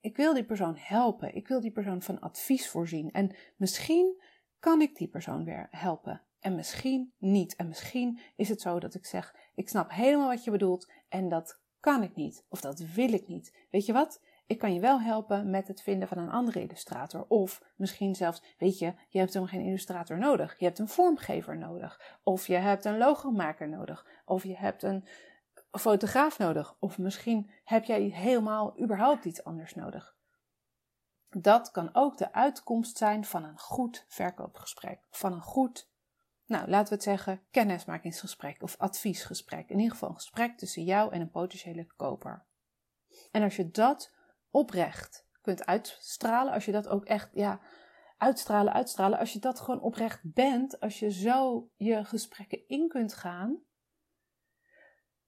ik 0.01 0.15
wil 0.15 0.33
die 0.33 0.43
persoon 0.43 0.75
helpen. 0.77 1.35
Ik 1.35 1.47
wil 1.47 1.61
die 1.61 1.71
persoon 1.71 2.01
van 2.01 2.19
advies 2.19 2.69
voorzien. 2.69 3.11
En 3.11 3.35
misschien 3.55 4.21
kan 4.59 4.81
ik 4.81 4.95
die 4.95 5.07
persoon 5.07 5.43
weer 5.43 5.67
helpen. 5.71 6.21
En 6.39 6.55
misschien 6.55 7.13
niet. 7.17 7.55
En 7.55 7.67
misschien 7.67 8.19
is 8.35 8.49
het 8.49 8.61
zo 8.61 8.79
dat 8.79 8.93
ik 8.93 9.05
zeg: 9.05 9.35
Ik 9.55 9.69
snap 9.69 9.91
helemaal 9.91 10.27
wat 10.27 10.43
je 10.43 10.51
bedoelt. 10.51 10.91
En 11.09 11.29
dat 11.29 11.59
kan 11.79 12.03
ik 12.03 12.15
niet 12.15 12.45
of 12.49 12.61
dat 12.61 12.79
wil 12.79 13.13
ik 13.13 13.27
niet. 13.27 13.55
Weet 13.69 13.85
je 13.85 13.93
wat? 13.93 14.21
Ik 14.45 14.57
kan 14.57 14.73
je 14.73 14.79
wel 14.79 15.01
helpen 15.01 15.49
met 15.49 15.67
het 15.67 15.81
vinden 15.81 16.07
van 16.07 16.17
een 16.17 16.29
andere 16.29 16.61
illustrator. 16.61 17.25
Of 17.27 17.63
misschien 17.75 18.15
zelfs, 18.15 18.43
weet 18.57 18.79
je, 18.79 18.93
je 19.09 19.19
hebt 19.19 19.33
helemaal 19.33 19.55
geen 19.55 19.65
illustrator 19.65 20.17
nodig. 20.17 20.55
Je 20.59 20.65
hebt 20.65 20.79
een 20.79 20.87
vormgever 20.87 21.57
nodig. 21.57 22.19
Of 22.23 22.47
je 22.47 22.55
hebt 22.55 22.85
een 22.85 22.97
logomaker 22.97 23.69
nodig. 23.69 24.07
Of 24.25 24.43
je 24.43 24.57
hebt 24.57 24.83
een 24.83 25.05
fotograaf 25.71 26.37
nodig. 26.37 26.75
Of 26.79 26.97
misschien 26.97 27.51
heb 27.63 27.83
jij 27.83 28.01
helemaal 28.01 28.79
überhaupt 28.81 29.25
iets 29.25 29.43
anders 29.43 29.75
nodig. 29.75 30.15
Dat 31.29 31.71
kan 31.71 31.89
ook 31.93 32.17
de 32.17 32.33
uitkomst 32.33 32.97
zijn 32.97 33.25
van 33.25 33.43
een 33.43 33.59
goed 33.59 34.05
verkoopgesprek. 34.07 35.07
Van 35.09 35.33
een 35.33 35.41
goed, 35.41 35.89
nou 36.45 36.69
laten 36.69 36.87
we 36.87 36.93
het 36.93 37.03
zeggen, 37.03 37.41
kennismakingsgesprek 37.51 38.61
of 38.61 38.77
adviesgesprek. 38.77 39.69
In 39.69 39.77
ieder 39.77 39.91
geval 39.91 40.09
een 40.09 40.15
gesprek 40.15 40.57
tussen 40.57 40.83
jou 40.83 41.13
en 41.13 41.21
een 41.21 41.31
potentiële 41.31 41.85
koper. 41.95 42.45
En 43.31 43.43
als 43.43 43.55
je 43.55 43.71
dat 43.71 44.13
oprecht 44.49 45.27
kunt 45.41 45.65
uitstralen, 45.65 46.53
als 46.53 46.65
je 46.65 46.71
dat 46.71 46.87
ook 46.87 47.05
echt, 47.05 47.29
ja, 47.33 47.61
uitstralen, 48.17 48.73
uitstralen, 48.73 49.19
als 49.19 49.33
je 49.33 49.39
dat 49.39 49.59
gewoon 49.59 49.81
oprecht 49.81 50.19
bent, 50.23 50.79
als 50.79 50.99
je 50.99 51.11
zo 51.11 51.69
je 51.75 52.05
gesprekken 52.05 52.67
in 52.67 52.87
kunt 52.87 53.13
gaan, 53.13 53.61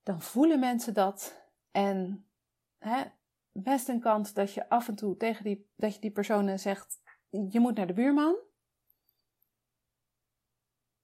dan 0.03 0.21
voelen 0.21 0.59
mensen 0.59 0.93
dat. 0.93 1.47
En 1.71 2.27
hè, 2.77 3.03
best 3.51 3.87
een 3.87 3.99
kans 3.99 4.33
dat 4.33 4.53
je 4.53 4.69
af 4.69 4.87
en 4.87 4.95
toe 4.95 5.17
tegen 5.17 5.43
die, 5.43 5.69
dat 5.75 5.93
je 5.93 5.99
die 5.99 6.11
personen 6.11 6.59
zegt: 6.59 7.01
je 7.29 7.59
moet 7.59 7.75
naar 7.75 7.87
de 7.87 7.93
buurman. 7.93 8.35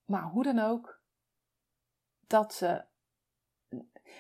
Maar 0.06 0.24
hoe 0.24 0.44
dan 0.44 0.60
ook, 0.60 1.02
dat 2.28 2.54
ze. 2.54 2.88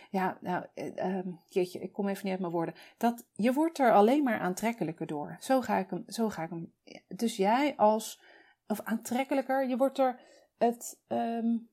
Ja, 0.09 0.37
nou, 0.41 0.65
uh, 0.75 1.25
jeetje, 1.47 1.79
ik 1.79 1.91
kom 1.91 2.07
even 2.07 2.23
niet 2.23 2.31
uit 2.31 2.41
mijn 2.41 2.53
woorden. 2.53 2.75
Dat, 2.97 3.27
je 3.33 3.53
wordt 3.53 3.79
er 3.79 3.93
alleen 3.93 4.23
maar 4.23 4.39
aantrekkelijker 4.39 5.07
door. 5.07 5.37
Zo 5.39 5.61
ga 5.61 5.77
ik 5.77 5.89
hem. 5.89 6.03
Zo 6.07 6.29
ga 6.29 6.43
ik 6.43 6.49
hem 6.49 6.73
dus 7.07 7.35
jij 7.35 7.75
als. 7.77 8.21
Of 8.67 8.81
aantrekkelijker, 8.81 9.67
je 9.67 9.77
wordt 9.77 9.97
er. 9.97 10.21
Het, 10.57 11.01
um, 11.07 11.69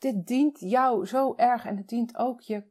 dit 0.00 0.26
dient 0.26 0.60
jou 0.60 1.06
zo 1.06 1.34
erg 1.36 1.64
en 1.64 1.76
het 1.76 1.88
dient 1.88 2.16
ook 2.16 2.40
je 2.40 2.64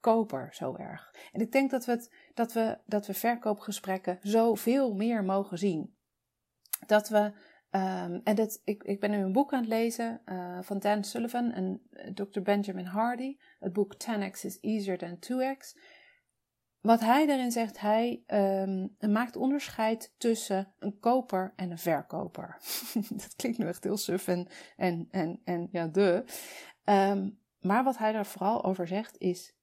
koper 0.00 0.48
zo 0.52 0.76
erg. 0.76 1.14
En 1.32 1.40
ik 1.40 1.52
denk 1.52 1.70
dat 1.70 1.84
we, 1.84 1.92
het, 1.92 2.14
dat 2.34 2.52
we, 2.52 2.78
dat 2.86 3.06
we 3.06 3.14
verkoopgesprekken 3.14 4.18
zoveel 4.22 4.94
meer 4.94 5.24
mogen 5.24 5.58
zien. 5.58 5.96
Dat 6.86 7.08
we, 7.08 7.18
um, 7.70 8.20
en 8.24 8.34
dat, 8.34 8.60
ik, 8.64 8.82
ik 8.82 9.00
ben 9.00 9.10
nu 9.10 9.16
een 9.16 9.32
boek 9.32 9.52
aan 9.52 9.60
het 9.60 9.68
lezen 9.68 10.20
uh, 10.26 10.58
van 10.62 10.78
Dan 10.78 11.04
Sullivan 11.04 11.52
en 11.52 11.82
eh, 11.90 12.12
Dr. 12.14 12.40
Benjamin 12.40 12.84
Hardy. 12.84 13.36
Het 13.58 13.72
boek 13.72 13.94
10x 13.94 14.40
is 14.40 14.58
easier 14.60 14.98
than 14.98 15.16
2x. 15.16 15.78
Wat 16.82 17.00
hij 17.00 17.26
daarin 17.26 17.50
zegt, 17.50 17.80
hij 17.80 18.22
um, 18.26 18.96
maakt 19.12 19.36
onderscheid 19.36 20.14
tussen 20.18 20.74
een 20.78 20.98
koper 20.98 21.52
en 21.56 21.70
een 21.70 21.78
verkoper. 21.78 22.56
dat 23.10 23.34
klinkt 23.36 23.58
nu 23.58 23.66
echt 23.66 23.84
heel 23.84 23.96
suf 23.96 24.28
en, 24.28 24.48
en, 24.76 25.08
en, 25.10 25.40
en 25.44 25.68
ja, 25.72 25.86
de. 25.86 26.24
Um, 26.84 27.40
maar 27.60 27.84
wat 27.84 27.98
hij 27.98 28.12
daar 28.12 28.26
vooral 28.26 28.64
over 28.64 28.86
zegt 28.86 29.18
is: 29.18 29.54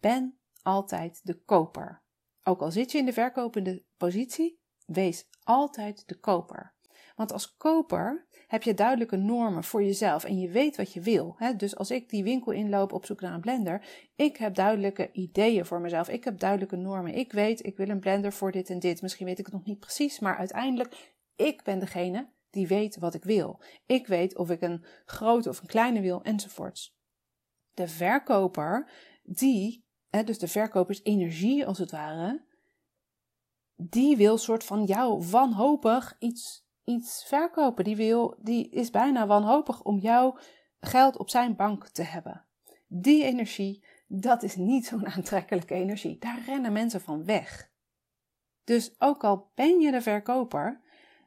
ben 0.00 0.38
altijd 0.62 1.20
de 1.22 1.34
koper. 1.34 2.02
Ook 2.42 2.60
al 2.60 2.70
zit 2.70 2.92
je 2.92 2.98
in 2.98 3.06
de 3.06 3.12
verkopende 3.12 3.84
positie, 3.96 4.60
wees 4.86 5.28
altijd 5.42 6.08
de 6.08 6.18
koper. 6.18 6.74
Want 7.16 7.32
als 7.32 7.56
koper 7.56 8.26
heb 8.46 8.62
je 8.62 8.74
duidelijke 8.74 9.16
normen 9.16 9.64
voor 9.64 9.82
jezelf 9.82 10.24
en 10.24 10.38
je 10.38 10.48
weet 10.48 10.76
wat 10.76 10.92
je 10.92 11.00
wil. 11.00 11.36
Dus 11.56 11.76
als 11.76 11.90
ik 11.90 12.08
die 12.08 12.22
winkel 12.22 12.52
inloop 12.52 12.92
op 12.92 13.06
zoek 13.06 13.20
naar 13.20 13.34
een 13.34 13.40
blender, 13.40 13.86
ik 14.14 14.36
heb 14.36 14.54
duidelijke 14.54 15.12
ideeën 15.12 15.66
voor 15.66 15.80
mezelf. 15.80 16.08
Ik 16.08 16.24
heb 16.24 16.38
duidelijke 16.38 16.76
normen. 16.76 17.14
Ik 17.14 17.32
weet, 17.32 17.66
ik 17.66 17.76
wil 17.76 17.88
een 17.88 18.00
blender 18.00 18.32
voor 18.32 18.52
dit 18.52 18.70
en 18.70 18.78
dit. 18.78 19.02
Misschien 19.02 19.26
weet 19.26 19.38
ik 19.38 19.44
het 19.44 19.54
nog 19.54 19.64
niet 19.64 19.78
precies, 19.78 20.18
maar 20.18 20.36
uiteindelijk, 20.36 21.14
ik 21.36 21.62
ben 21.62 21.78
degene 21.78 22.28
die 22.50 22.66
weet 22.66 22.96
wat 22.98 23.14
ik 23.14 23.24
wil. 23.24 23.60
Ik 23.86 24.06
weet 24.06 24.36
of 24.36 24.50
ik 24.50 24.60
een 24.60 24.84
grote 25.04 25.48
of 25.48 25.60
een 25.60 25.66
kleine 25.66 26.00
wil 26.00 26.22
enzovoorts. 26.22 26.96
De 27.74 27.88
verkoper, 27.88 28.90
die, 29.22 29.84
dus 30.24 30.38
de 30.38 30.48
verkoper 30.48 30.94
is 30.94 31.02
energie 31.02 31.66
als 31.66 31.78
het 31.78 31.90
ware, 31.90 32.44
die 33.76 34.16
wil 34.16 34.38
soort 34.38 34.64
van 34.64 34.84
jou 34.84 35.24
wanhopig 35.30 36.16
iets, 36.18 36.66
iets 36.84 37.24
verkopen. 37.24 37.84
Die, 37.84 37.96
wil, 37.96 38.36
die 38.38 38.68
is 38.68 38.90
bijna 38.90 39.26
wanhopig 39.26 39.82
om 39.82 39.98
jouw 39.98 40.38
geld 40.80 41.16
op 41.16 41.30
zijn 41.30 41.56
bank 41.56 41.88
te 41.88 42.02
hebben. 42.02 42.44
Die 42.86 43.24
energie, 43.24 43.84
dat 44.06 44.42
is 44.42 44.56
niet 44.56 44.86
zo'n 44.86 45.06
aantrekkelijke 45.16 45.74
energie. 45.74 46.18
Daar 46.18 46.42
rennen 46.46 46.72
mensen 46.72 47.00
van 47.00 47.24
weg. 47.24 47.70
Dus 48.64 48.94
ook 48.98 49.24
al 49.24 49.50
ben 49.54 49.80
je 49.80 49.90
de 49.90 50.02
verkoper, 50.02 50.80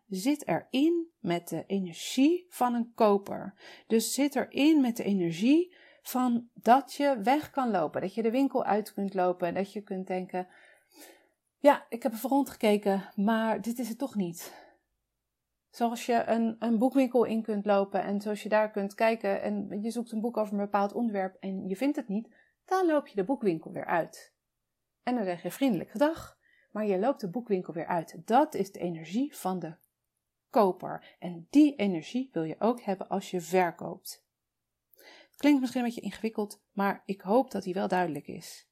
zit 0.10 0.48
erin 0.48 1.08
met 1.20 1.48
de 1.48 1.64
energie 1.68 2.46
van 2.50 2.74
een 2.74 2.92
koper. 2.94 3.54
Dus 3.88 4.14
zit 4.14 4.36
erin 4.36 4.82
met 4.82 4.98
de 4.98 5.04
energie 5.04 5.76
van 6.02 6.50
dat 6.54 6.94
je 6.94 7.20
weg 7.24 7.50
kan 7.50 7.72
lopen, 7.72 8.02
dat 8.02 8.14
je 8.14 8.22
de 8.22 8.32
winkel 8.32 8.64
uit 8.64 8.94
kunt 8.94 9.14
lopen, 9.14 9.54
dat 9.54 9.74
je 9.74 9.82
kunt 9.82 10.08
denken: 10.08 10.48
ja, 11.58 11.86
ik 11.90 12.04
heb 12.04 12.14
even 12.14 12.30
rondgekeken, 12.30 13.10
maar 13.16 13.62
dit 13.62 13.80
is 13.80 13.90
het 13.90 13.98
toch 13.98 14.16
niet. 14.16 14.68
Zoals 15.70 16.06
je 16.06 16.24
een, 16.26 16.56
een 16.60 16.78
boekwinkel 16.78 17.24
in 17.24 17.42
kunt 17.42 17.66
lopen 17.66 18.04
en 18.04 18.22
zoals 18.22 18.44
je 18.44 18.50
daar 18.50 18.72
kunt 18.72 18.94
kijken 18.94 19.42
en 19.42 19.82
je 19.82 19.92
zoekt 19.92 20.12
een 20.12 20.22
boek 20.22 20.38
over 20.38 20.54
een 20.54 20.60
bepaald 20.60 20.94
onderwerp 20.94 21.36
en 21.40 21.68
je 21.68 21.76
vindt 21.76 21.96
het 21.96 22.08
niet, 22.08 22.30
dan 22.66 22.86
loop 22.86 23.08
je 23.08 23.16
de 23.16 23.24
boekwinkel 23.24 23.72
weer 23.72 23.86
uit. 23.86 24.34
En 25.04 25.16
dan 25.16 25.24
zeg 25.24 25.44
je 25.44 25.52
vriendelijk 25.52 25.90
gedag, 25.90 26.38
maar 26.72 26.86
je 26.86 27.00
loopt 27.00 27.22
de 27.22 27.30
boekwinkel 27.30 27.74
weer 27.74 27.88
uit. 27.88 28.22
Dat 28.26 28.54
is 28.54 28.72
de 28.72 28.80
energie 28.80 29.36
van 29.36 29.60
de 29.60 29.76
koper. 30.50 31.16
En 31.20 31.48
die 31.50 31.76
energie 31.76 32.30
wil 32.32 32.44
je 32.44 32.60
ook 32.60 32.82
hebben 32.82 33.08
als 33.08 33.32
je 33.32 33.42
verkoopt. 33.42 34.28
Klinkt 35.36 35.60
misschien 35.60 35.82
een 35.82 35.88
beetje 35.88 36.02
ingewikkeld, 36.02 36.64
maar 36.72 37.04
ik 37.06 37.22
hoop 37.22 37.52
dat 37.52 37.64
die 37.64 37.74
wel 37.74 37.88
duidelijk 37.88 38.28
is. 38.28 38.70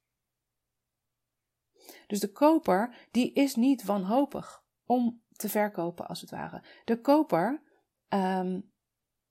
Dus 2.08 2.20
de 2.20 2.32
koper, 2.32 3.08
die 3.12 3.34
is 3.34 3.56
niet 3.56 3.84
wanhopig 3.84 4.66
om 4.86 5.24
te 5.32 5.50
verkopen, 5.50 6.08
als 6.08 6.22
het 6.22 6.30
ware. 6.30 6.64
De 6.86 7.02
koper 7.02 7.64
um, 8.10 8.72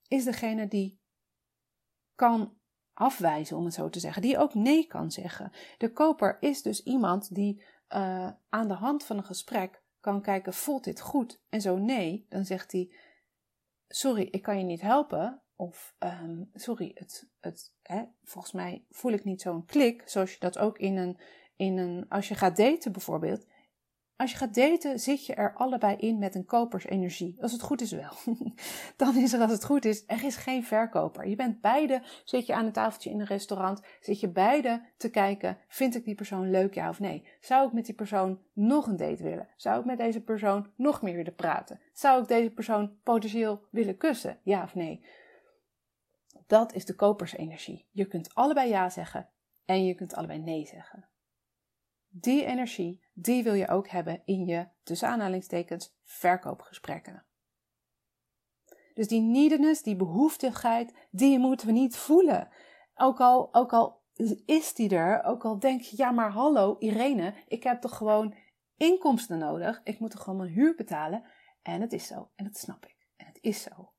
is 0.07 0.23
degene 0.23 0.67
die 0.67 1.01
kan 2.15 2.57
afwijzen, 2.93 3.57
om 3.57 3.65
het 3.65 3.73
zo 3.73 3.89
te 3.89 3.99
zeggen, 3.99 4.21
die 4.21 4.37
ook 4.37 4.53
nee 4.53 4.87
kan 4.87 5.11
zeggen. 5.11 5.51
De 5.77 5.91
koper 5.91 6.37
is 6.39 6.61
dus 6.61 6.83
iemand 6.83 7.33
die 7.35 7.63
uh, 7.89 8.31
aan 8.49 8.67
de 8.67 8.73
hand 8.73 9.03
van 9.03 9.17
een 9.17 9.23
gesprek 9.23 9.83
kan 10.07 10.21
kijken, 10.21 10.53
voelt 10.53 10.83
dit 10.83 11.01
goed? 11.01 11.41
En 11.49 11.61
zo 11.61 11.77
nee, 11.77 12.25
dan 12.29 12.45
zegt 12.45 12.71
hij, 12.71 12.91
sorry, 13.87 14.27
ik 14.31 14.41
kan 14.41 14.57
je 14.57 14.63
niet 14.63 14.81
helpen. 14.81 15.41
Of 15.55 15.95
um, 15.99 16.49
sorry, 16.53 16.91
het, 16.93 17.27
het, 17.39 17.73
hè, 17.81 18.03
volgens 18.23 18.53
mij 18.53 18.85
voel 18.89 19.11
ik 19.11 19.23
niet 19.23 19.41
zo'n 19.41 19.65
klik, 19.65 20.03
zoals 20.05 20.33
je 20.33 20.39
dat 20.39 20.57
ook 20.57 20.77
in 20.77 20.97
een, 20.97 21.17
in 21.55 21.77
een, 21.77 22.05
als 22.09 22.27
je 22.27 22.35
gaat 22.35 22.57
daten 22.57 22.91
bijvoorbeeld, 22.91 23.45
als 24.17 24.31
je 24.31 24.37
gaat 24.37 24.55
daten, 24.55 24.99
zit 24.99 25.25
je 25.25 25.33
er 25.33 25.53
allebei 25.53 25.95
in 25.95 26.17
met 26.17 26.35
een 26.35 26.45
kopersenergie. 26.45 27.37
Als 27.41 27.51
het 27.51 27.61
goed 27.61 27.81
is 27.81 27.91
wel. 27.91 28.11
Dan 28.95 29.15
is 29.15 29.33
er 29.33 29.41
als 29.41 29.51
het 29.51 29.65
goed 29.65 29.85
is, 29.85 30.03
er 30.07 30.23
is 30.23 30.35
geen 30.35 30.63
verkoper. 30.63 31.27
Je 31.27 31.35
bent 31.35 31.61
beide, 31.61 32.01
zit 32.23 32.45
je 32.45 32.53
aan 32.53 32.65
een 32.65 32.71
tafeltje 32.71 33.09
in 33.09 33.19
een 33.19 33.25
restaurant, 33.25 33.81
zit 34.01 34.19
je 34.19 34.29
beide 34.29 34.81
te 34.97 35.09
kijken, 35.09 35.57
vind 35.67 35.95
ik 35.95 36.03
die 36.03 36.15
persoon 36.15 36.49
leuk 36.49 36.73
ja 36.73 36.89
of 36.89 36.99
nee? 36.99 37.27
Zou 37.39 37.67
ik 37.67 37.73
met 37.73 37.85
die 37.85 37.95
persoon 37.95 38.39
nog 38.53 38.87
een 38.87 38.97
date 38.97 39.23
willen? 39.23 39.47
Zou 39.55 39.79
ik 39.79 39.85
met 39.85 39.97
deze 39.97 40.21
persoon 40.21 40.71
nog 40.75 41.01
meer 41.01 41.15
willen 41.15 41.35
praten? 41.35 41.79
Zou 41.93 42.21
ik 42.21 42.27
deze 42.27 42.49
persoon 42.49 42.99
potentieel 43.03 43.67
willen 43.71 43.97
kussen? 43.97 44.39
Ja 44.43 44.63
of 44.63 44.75
nee? 44.75 45.05
Dat 46.47 46.73
is 46.73 46.85
de 46.85 46.95
kopersenergie. 46.95 47.85
Je 47.91 48.05
kunt 48.05 48.35
allebei 48.35 48.69
ja 48.69 48.89
zeggen 48.89 49.29
en 49.65 49.85
je 49.85 49.93
kunt 49.93 50.13
allebei 50.13 50.39
nee 50.39 50.65
zeggen. 50.65 51.07
Die 52.09 52.45
energie, 52.45 53.05
die 53.19 53.43
wil 53.43 53.53
je 53.53 53.67
ook 53.67 53.87
hebben 53.87 54.21
in 54.25 54.45
je, 54.45 54.67
tussen 54.83 55.07
aanhalingstekens, 55.07 55.95
verkoopgesprekken. 56.03 57.25
Dus 58.93 59.07
die 59.07 59.21
neediness, 59.21 59.81
die 59.81 59.95
behoeftigheid, 59.95 60.93
die 61.11 61.39
moeten 61.39 61.67
we 61.67 61.73
niet 61.73 61.97
voelen. 61.97 62.49
Ook 62.95 63.19
al, 63.19 63.53
ook 63.53 63.73
al 63.73 64.01
is 64.45 64.73
die 64.73 64.89
er, 64.89 65.23
ook 65.23 65.45
al 65.45 65.59
denk 65.59 65.81
je, 65.81 65.97
ja 65.97 66.11
maar 66.11 66.31
hallo 66.31 66.75
Irene, 66.79 67.33
ik 67.47 67.63
heb 67.63 67.81
toch 67.81 67.97
gewoon 67.97 68.35
inkomsten 68.75 69.37
nodig, 69.37 69.81
ik 69.83 69.99
moet 69.99 70.11
toch 70.11 70.23
gewoon 70.23 70.39
mijn 70.39 70.51
huur 70.51 70.75
betalen. 70.75 71.23
En 71.61 71.81
het 71.81 71.93
is 71.93 72.07
zo, 72.07 72.31
en 72.35 72.45
dat 72.45 72.57
snap 72.57 72.85
ik, 72.85 73.07
en 73.15 73.25
het 73.25 73.37
is 73.41 73.61
zo. 73.61 73.91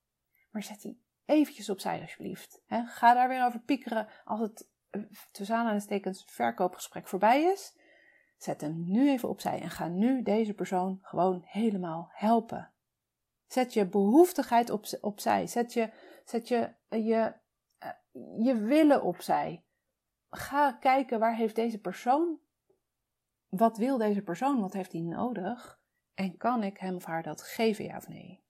Maar 0.50 0.62
zet 0.62 0.80
die 0.80 1.02
eventjes 1.24 1.70
opzij 1.70 2.00
alsjeblieft. 2.00 2.62
ga 2.68 3.14
daar 3.14 3.28
weer 3.28 3.44
over 3.44 3.60
piekeren 3.60 4.08
als 4.24 4.40
het 4.40 4.68
eh, 4.90 5.02
tussen 5.32 5.56
aanhalingstekens 5.56 6.24
verkoopgesprek 6.26 7.08
voorbij 7.08 7.42
is. 7.42 7.77
Zet 8.38 8.60
hem 8.60 8.84
nu 8.86 9.10
even 9.10 9.28
opzij 9.28 9.60
en 9.60 9.70
ga 9.70 9.88
nu 9.88 10.22
deze 10.22 10.54
persoon 10.54 10.98
gewoon 11.02 11.42
helemaal 11.44 12.08
helpen. 12.12 12.72
Zet 13.46 13.72
je 13.72 13.86
behoeftigheid 13.86 14.70
op, 14.70 14.84
opzij. 15.00 15.46
Zet 15.46 15.72
je, 15.72 15.90
zet 16.24 16.48
je, 16.48 16.74
je, 16.88 17.34
eh, 17.78 17.90
je 18.44 18.54
willen 18.56 19.02
opzij. 19.02 19.62
ga 20.30 20.72
kijken 20.72 21.18
waar 21.18 21.36
heeft 21.36 21.54
deze 21.54 21.78
persoon, 21.78 22.38
wat 23.48 23.76
wil 23.76 23.98
deze 23.98 24.22
persoon, 24.22 24.60
wat 24.60 24.72
heeft 24.72 24.92
hij 24.92 25.00
nodig 25.00 25.80
en 26.14 26.36
kan 26.36 26.62
ik 26.62 26.78
hem 26.78 26.94
of 26.94 27.04
haar 27.04 27.22
dat 27.22 27.42
geven, 27.42 27.84
ja 27.84 27.96
of 27.96 28.08
nee? 28.08 28.42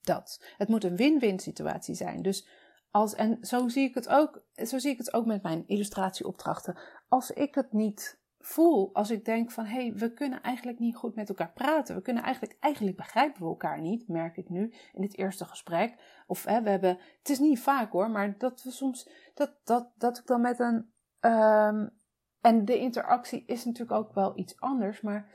Dat. 0.00 0.54
Het 0.56 0.68
moet 0.68 0.84
een 0.84 0.96
win-win 0.96 1.38
situatie 1.38 1.94
zijn. 1.94 2.22
Dus 2.22 2.48
als, 2.92 3.14
en 3.14 3.38
zo 3.40 3.68
zie 3.68 3.88
ik 3.88 3.94
het 3.94 4.08
ook, 4.08 4.42
zo 4.54 4.78
zie 4.78 4.90
ik 4.90 4.98
het 4.98 5.14
ook 5.14 5.26
met 5.26 5.42
mijn 5.42 5.64
illustratieopdrachten. 5.66 6.78
Als 7.08 7.30
ik 7.30 7.54
het 7.54 7.72
niet 7.72 8.20
voel, 8.38 8.94
als 8.94 9.10
ik 9.10 9.24
denk 9.24 9.50
van 9.50 9.64
hé, 9.64 9.82
hey, 9.82 9.94
we 9.94 10.12
kunnen 10.12 10.42
eigenlijk 10.42 10.78
niet 10.78 10.96
goed 10.96 11.14
met 11.14 11.28
elkaar 11.28 11.52
praten. 11.52 11.94
We 11.94 12.02
kunnen 12.02 12.22
eigenlijk, 12.22 12.56
eigenlijk 12.60 12.96
begrijpen 12.96 13.42
we 13.42 13.48
elkaar 13.48 13.80
niet, 13.80 14.08
merk 14.08 14.36
ik 14.36 14.48
nu 14.48 14.74
in 14.92 15.00
dit 15.00 15.16
eerste 15.16 15.44
gesprek. 15.44 16.22
Of 16.26 16.44
hè, 16.44 16.62
we 16.62 16.70
hebben, 16.70 16.98
het 17.18 17.28
is 17.28 17.38
niet 17.38 17.60
vaak 17.60 17.92
hoor, 17.92 18.10
maar 18.10 18.38
dat 18.38 18.62
we 18.62 18.70
soms, 18.70 19.10
dat, 19.34 19.54
dat, 19.64 19.92
dat 19.96 20.18
ik 20.18 20.26
dan 20.26 20.40
met 20.40 20.58
een, 20.58 20.92
um, 21.20 22.00
en 22.40 22.64
de 22.64 22.78
interactie 22.78 23.44
is 23.46 23.64
natuurlijk 23.64 23.98
ook 23.98 24.14
wel 24.14 24.38
iets 24.38 24.60
anders, 24.60 25.00
maar 25.00 25.30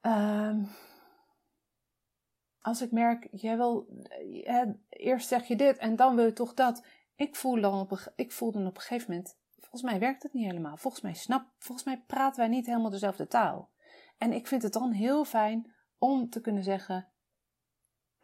um, 0.00 0.68
als 2.64 2.82
ik 2.82 2.90
merk, 2.90 3.28
jij 3.30 3.56
wil, 3.56 3.86
eerst 4.88 5.28
zeg 5.28 5.46
je 5.46 5.56
dit 5.56 5.78
en 5.78 5.96
dan 5.96 6.16
wil 6.16 6.24
je 6.24 6.32
toch 6.32 6.54
dat. 6.54 6.84
Ik 7.16 7.36
voel 7.36 7.60
dan 7.60 7.80
op, 7.80 8.12
ik 8.16 8.32
voel 8.32 8.52
dan 8.52 8.66
op 8.66 8.74
een 8.74 8.80
gegeven 8.80 9.10
moment 9.10 9.36
Volgens 9.74 9.92
mij 9.92 10.08
werkt 10.08 10.22
het 10.22 10.32
niet 10.32 10.46
helemaal. 10.46 10.76
Volgens 10.76 11.02
mij 11.02 11.14
snap, 11.14 11.46
volgens 11.58 11.86
mij 11.86 12.02
praten 12.06 12.40
wij 12.40 12.48
niet 12.48 12.66
helemaal 12.66 12.90
dezelfde 12.90 13.26
taal. 13.26 13.70
En 14.18 14.32
ik 14.32 14.46
vind 14.46 14.62
het 14.62 14.72
dan 14.72 14.92
heel 14.92 15.24
fijn 15.24 15.74
om 15.98 16.30
te 16.30 16.40
kunnen 16.40 16.62
zeggen: 16.62 17.08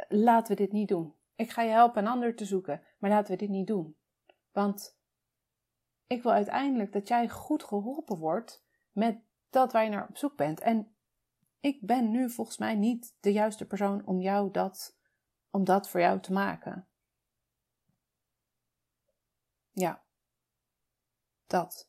laten 0.09 0.57
we 0.57 0.63
dit 0.63 0.73
niet 0.73 0.89
doen. 0.89 1.15
Ik 1.35 1.51
ga 1.51 1.63
je 1.63 1.71
helpen 1.71 2.03
een 2.03 2.11
ander 2.11 2.37
te 2.37 2.45
zoeken, 2.45 2.83
maar 2.99 3.11
laten 3.11 3.33
we 3.33 3.39
dit 3.39 3.49
niet 3.49 3.67
doen. 3.67 3.97
Want 4.53 4.99
ik 6.07 6.23
wil 6.23 6.33
uiteindelijk 6.33 6.93
dat 6.93 7.09
jij 7.09 7.29
goed 7.29 7.65
geholpen 7.65 8.19
wordt 8.19 8.65
met 8.93 9.21
dat 9.51 9.73
waar 9.73 9.85
je 9.85 9.91
naar 9.91 10.09
op 10.09 10.17
zoek 10.17 10.37
bent. 10.37 10.61
En 10.61 10.95
ik 11.61 11.81
ben 11.81 12.11
nu 12.11 12.31
volgens 12.31 12.59
mij 12.59 12.75
niet 12.75 13.17
de 13.21 13.33
juiste 13.33 13.67
persoon 13.67 14.07
om 14.07 14.21
jou 14.21 14.51
dat, 14.51 14.97
om 15.51 15.65
dat 15.65 15.89
voor 15.89 16.01
jou 16.01 16.21
te 16.21 16.33
maken. 16.33 16.89
Ja. 19.71 20.05
Dat. 21.47 21.89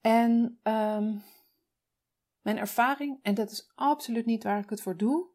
En 0.00 0.60
um, 0.62 1.22
mijn 2.40 2.58
ervaring, 2.58 3.18
en 3.22 3.34
dat 3.34 3.50
is 3.50 3.72
absoluut 3.74 4.26
niet 4.26 4.42
waar 4.42 4.58
ik 4.58 4.70
het 4.70 4.80
voor 4.80 4.96
doe, 4.96 5.28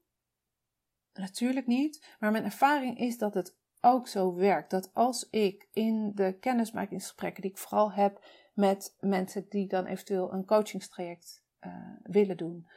natuurlijk 1.13 1.67
niet, 1.67 2.15
maar 2.19 2.31
mijn 2.31 2.43
ervaring 2.43 2.99
is 2.99 3.17
dat 3.17 3.33
het 3.33 3.57
ook 3.81 4.07
zo 4.07 4.33
werkt. 4.33 4.69
Dat 4.69 4.93
als 4.93 5.29
ik 5.29 5.67
in 5.71 6.11
de 6.15 6.37
kennismakingsgesprekken 6.39 7.41
die 7.41 7.51
ik 7.51 7.57
vooral 7.57 7.91
heb 7.91 8.25
met 8.55 8.95
mensen 8.99 9.45
die 9.49 9.67
dan 9.67 9.85
eventueel 9.85 10.33
een 10.33 10.45
coachingstraject 10.45 11.43
uh, 11.61 11.73
willen 12.03 12.37
doen, 12.37 12.67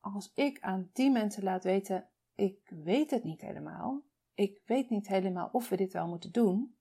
als 0.00 0.32
ik 0.34 0.60
aan 0.60 0.90
die 0.92 1.10
mensen 1.10 1.42
laat 1.42 1.64
weten, 1.64 2.08
ik 2.34 2.58
weet 2.68 3.10
het 3.10 3.24
niet 3.24 3.40
helemaal, 3.40 4.02
ik 4.34 4.60
weet 4.64 4.90
niet 4.90 5.08
helemaal 5.08 5.48
of 5.52 5.68
we 5.68 5.76
dit 5.76 5.92
wel 5.92 6.06
moeten 6.06 6.32
doen, 6.32 6.76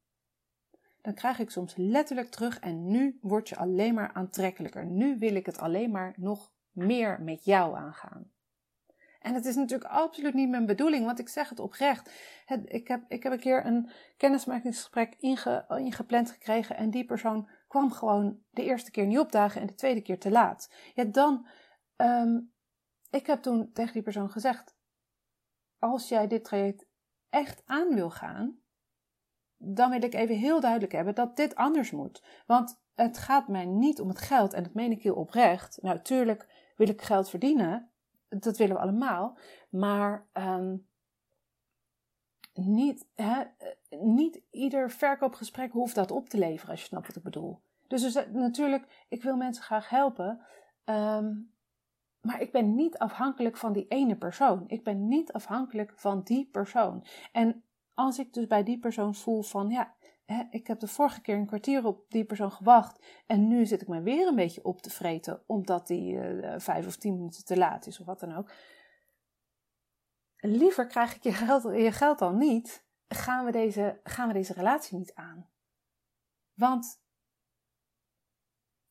dan 1.01 1.13
krijg 1.13 1.39
ik 1.39 1.49
soms 1.49 1.75
letterlijk 1.75 2.29
terug 2.29 2.59
en 2.59 2.87
nu 2.87 3.17
word 3.21 3.49
je 3.49 3.55
alleen 3.55 3.93
maar 3.93 4.13
aantrekkelijker. 4.13 4.85
Nu 4.85 5.17
wil 5.17 5.35
ik 5.35 5.45
het 5.45 5.59
alleen 5.59 5.91
maar 5.91 6.13
nog 6.17 6.51
meer 6.71 7.21
met 7.21 7.45
jou 7.45 7.75
aangaan. 7.75 8.31
En 9.19 9.33
het 9.33 9.45
is 9.45 9.55
natuurlijk 9.55 9.89
absoluut 9.89 10.33
niet 10.33 10.49
mijn 10.49 10.65
bedoeling, 10.65 11.05
want 11.05 11.19
ik 11.19 11.29
zeg 11.29 11.49
het 11.49 11.59
oprecht. 11.59 12.11
ik, 12.65 12.87
heb, 12.87 13.03
ik 13.07 13.23
heb 13.23 13.31
een 13.31 13.39
keer 13.39 13.65
een 13.65 13.89
kennismakingsgesprek 14.17 15.15
inge, 15.19 15.65
ingepland 15.67 16.31
gekregen 16.31 16.75
en 16.75 16.89
die 16.89 17.05
persoon 17.05 17.49
kwam 17.73 17.91
gewoon 17.91 18.39
de 18.49 18.63
eerste 18.63 18.91
keer 18.91 19.05
niet 19.05 19.19
opdagen 19.19 19.61
en 19.61 19.67
de 19.67 19.75
tweede 19.75 20.01
keer 20.01 20.19
te 20.19 20.31
laat. 20.31 20.73
Ja, 20.93 21.03
dan, 21.03 21.47
um, 21.95 22.53
ik 23.09 23.27
heb 23.27 23.41
toen 23.41 23.71
tegen 23.71 23.93
die 23.93 24.01
persoon 24.01 24.29
gezegd, 24.29 24.75
als 25.79 26.09
jij 26.09 26.27
dit 26.27 26.43
traject 26.43 26.85
echt 27.29 27.61
aan 27.65 27.95
wil 27.95 28.09
gaan, 28.09 28.59
dan 29.57 29.89
wil 29.89 30.03
ik 30.03 30.13
even 30.13 30.35
heel 30.35 30.59
duidelijk 30.59 30.91
hebben 30.91 31.15
dat 31.15 31.35
dit 31.35 31.55
anders 31.55 31.91
moet. 31.91 32.23
Want 32.45 32.81
het 32.93 33.17
gaat 33.17 33.47
mij 33.47 33.65
niet 33.65 33.99
om 33.99 34.07
het 34.07 34.21
geld, 34.21 34.53
en 34.53 34.63
dat 34.63 34.73
meen 34.73 34.91
ik 34.91 35.03
heel 35.03 35.15
oprecht. 35.15 35.79
Nou, 35.81 35.99
wil 36.75 36.89
ik 36.89 37.01
geld 37.01 37.29
verdienen, 37.29 37.91
dat 38.27 38.57
willen 38.57 38.75
we 38.75 38.81
allemaal, 38.81 39.37
maar 39.69 40.27
um, 40.33 40.87
niet, 42.53 43.07
hè, 43.15 43.43
niet 43.89 44.41
ieder 44.51 44.91
verkoopgesprek 44.91 45.71
hoeft 45.71 45.95
dat 45.95 46.11
op 46.11 46.29
te 46.29 46.37
leveren, 46.37 46.71
als 46.71 46.79
je 46.79 46.87
snapt 46.87 47.07
wat 47.07 47.15
ik 47.15 47.23
bedoel. 47.23 47.59
Dus, 47.87 48.01
dus 48.01 48.25
natuurlijk, 48.31 49.05
ik 49.09 49.23
wil 49.23 49.35
mensen 49.35 49.63
graag 49.63 49.89
helpen, 49.89 50.45
um, 50.85 51.51
maar 52.21 52.41
ik 52.41 52.51
ben 52.51 52.75
niet 52.75 52.97
afhankelijk 52.97 53.57
van 53.57 53.73
die 53.73 53.87
ene 53.87 54.15
persoon. 54.15 54.63
Ik 54.67 54.83
ben 54.83 55.07
niet 55.07 55.33
afhankelijk 55.33 55.93
van 55.95 56.21
die 56.23 56.49
persoon. 56.51 57.05
En 57.31 57.63
als 57.93 58.19
ik 58.19 58.33
dus 58.33 58.47
bij 58.47 58.63
die 58.63 58.79
persoon 58.79 59.15
voel 59.15 59.41
van, 59.41 59.69
ja, 59.69 59.93
hè, 60.25 60.43
ik 60.49 60.67
heb 60.67 60.79
de 60.79 60.87
vorige 60.87 61.21
keer 61.21 61.35
een 61.35 61.45
kwartier 61.45 61.85
op 61.85 62.05
die 62.09 62.25
persoon 62.25 62.51
gewacht 62.51 63.23
en 63.27 63.47
nu 63.47 63.65
zit 63.65 63.81
ik 63.81 63.87
me 63.87 64.01
weer 64.01 64.27
een 64.27 64.35
beetje 64.35 64.63
op 64.63 64.81
te 64.81 64.89
vreten 64.89 65.41
omdat 65.45 65.87
die 65.87 66.13
uh, 66.13 66.53
vijf 66.57 66.87
of 66.87 66.95
tien 66.95 67.13
minuten 67.13 67.45
te 67.45 67.57
laat 67.57 67.87
is 67.87 67.99
of 67.99 68.05
wat 68.05 68.19
dan 68.19 68.35
ook. 68.35 68.51
Liever 70.45 70.87
krijg 70.87 71.15
ik 71.15 71.23
je 71.23 71.33
geld, 71.33 71.63
je 71.63 71.91
geld 71.91 72.19
dan 72.19 72.37
niet, 72.37 72.85
gaan 73.07 73.45
we, 73.45 73.51
deze, 73.51 73.99
gaan 74.03 74.27
we 74.27 74.33
deze 74.33 74.53
relatie 74.53 74.97
niet 74.97 75.13
aan. 75.13 75.49
Want 76.53 77.01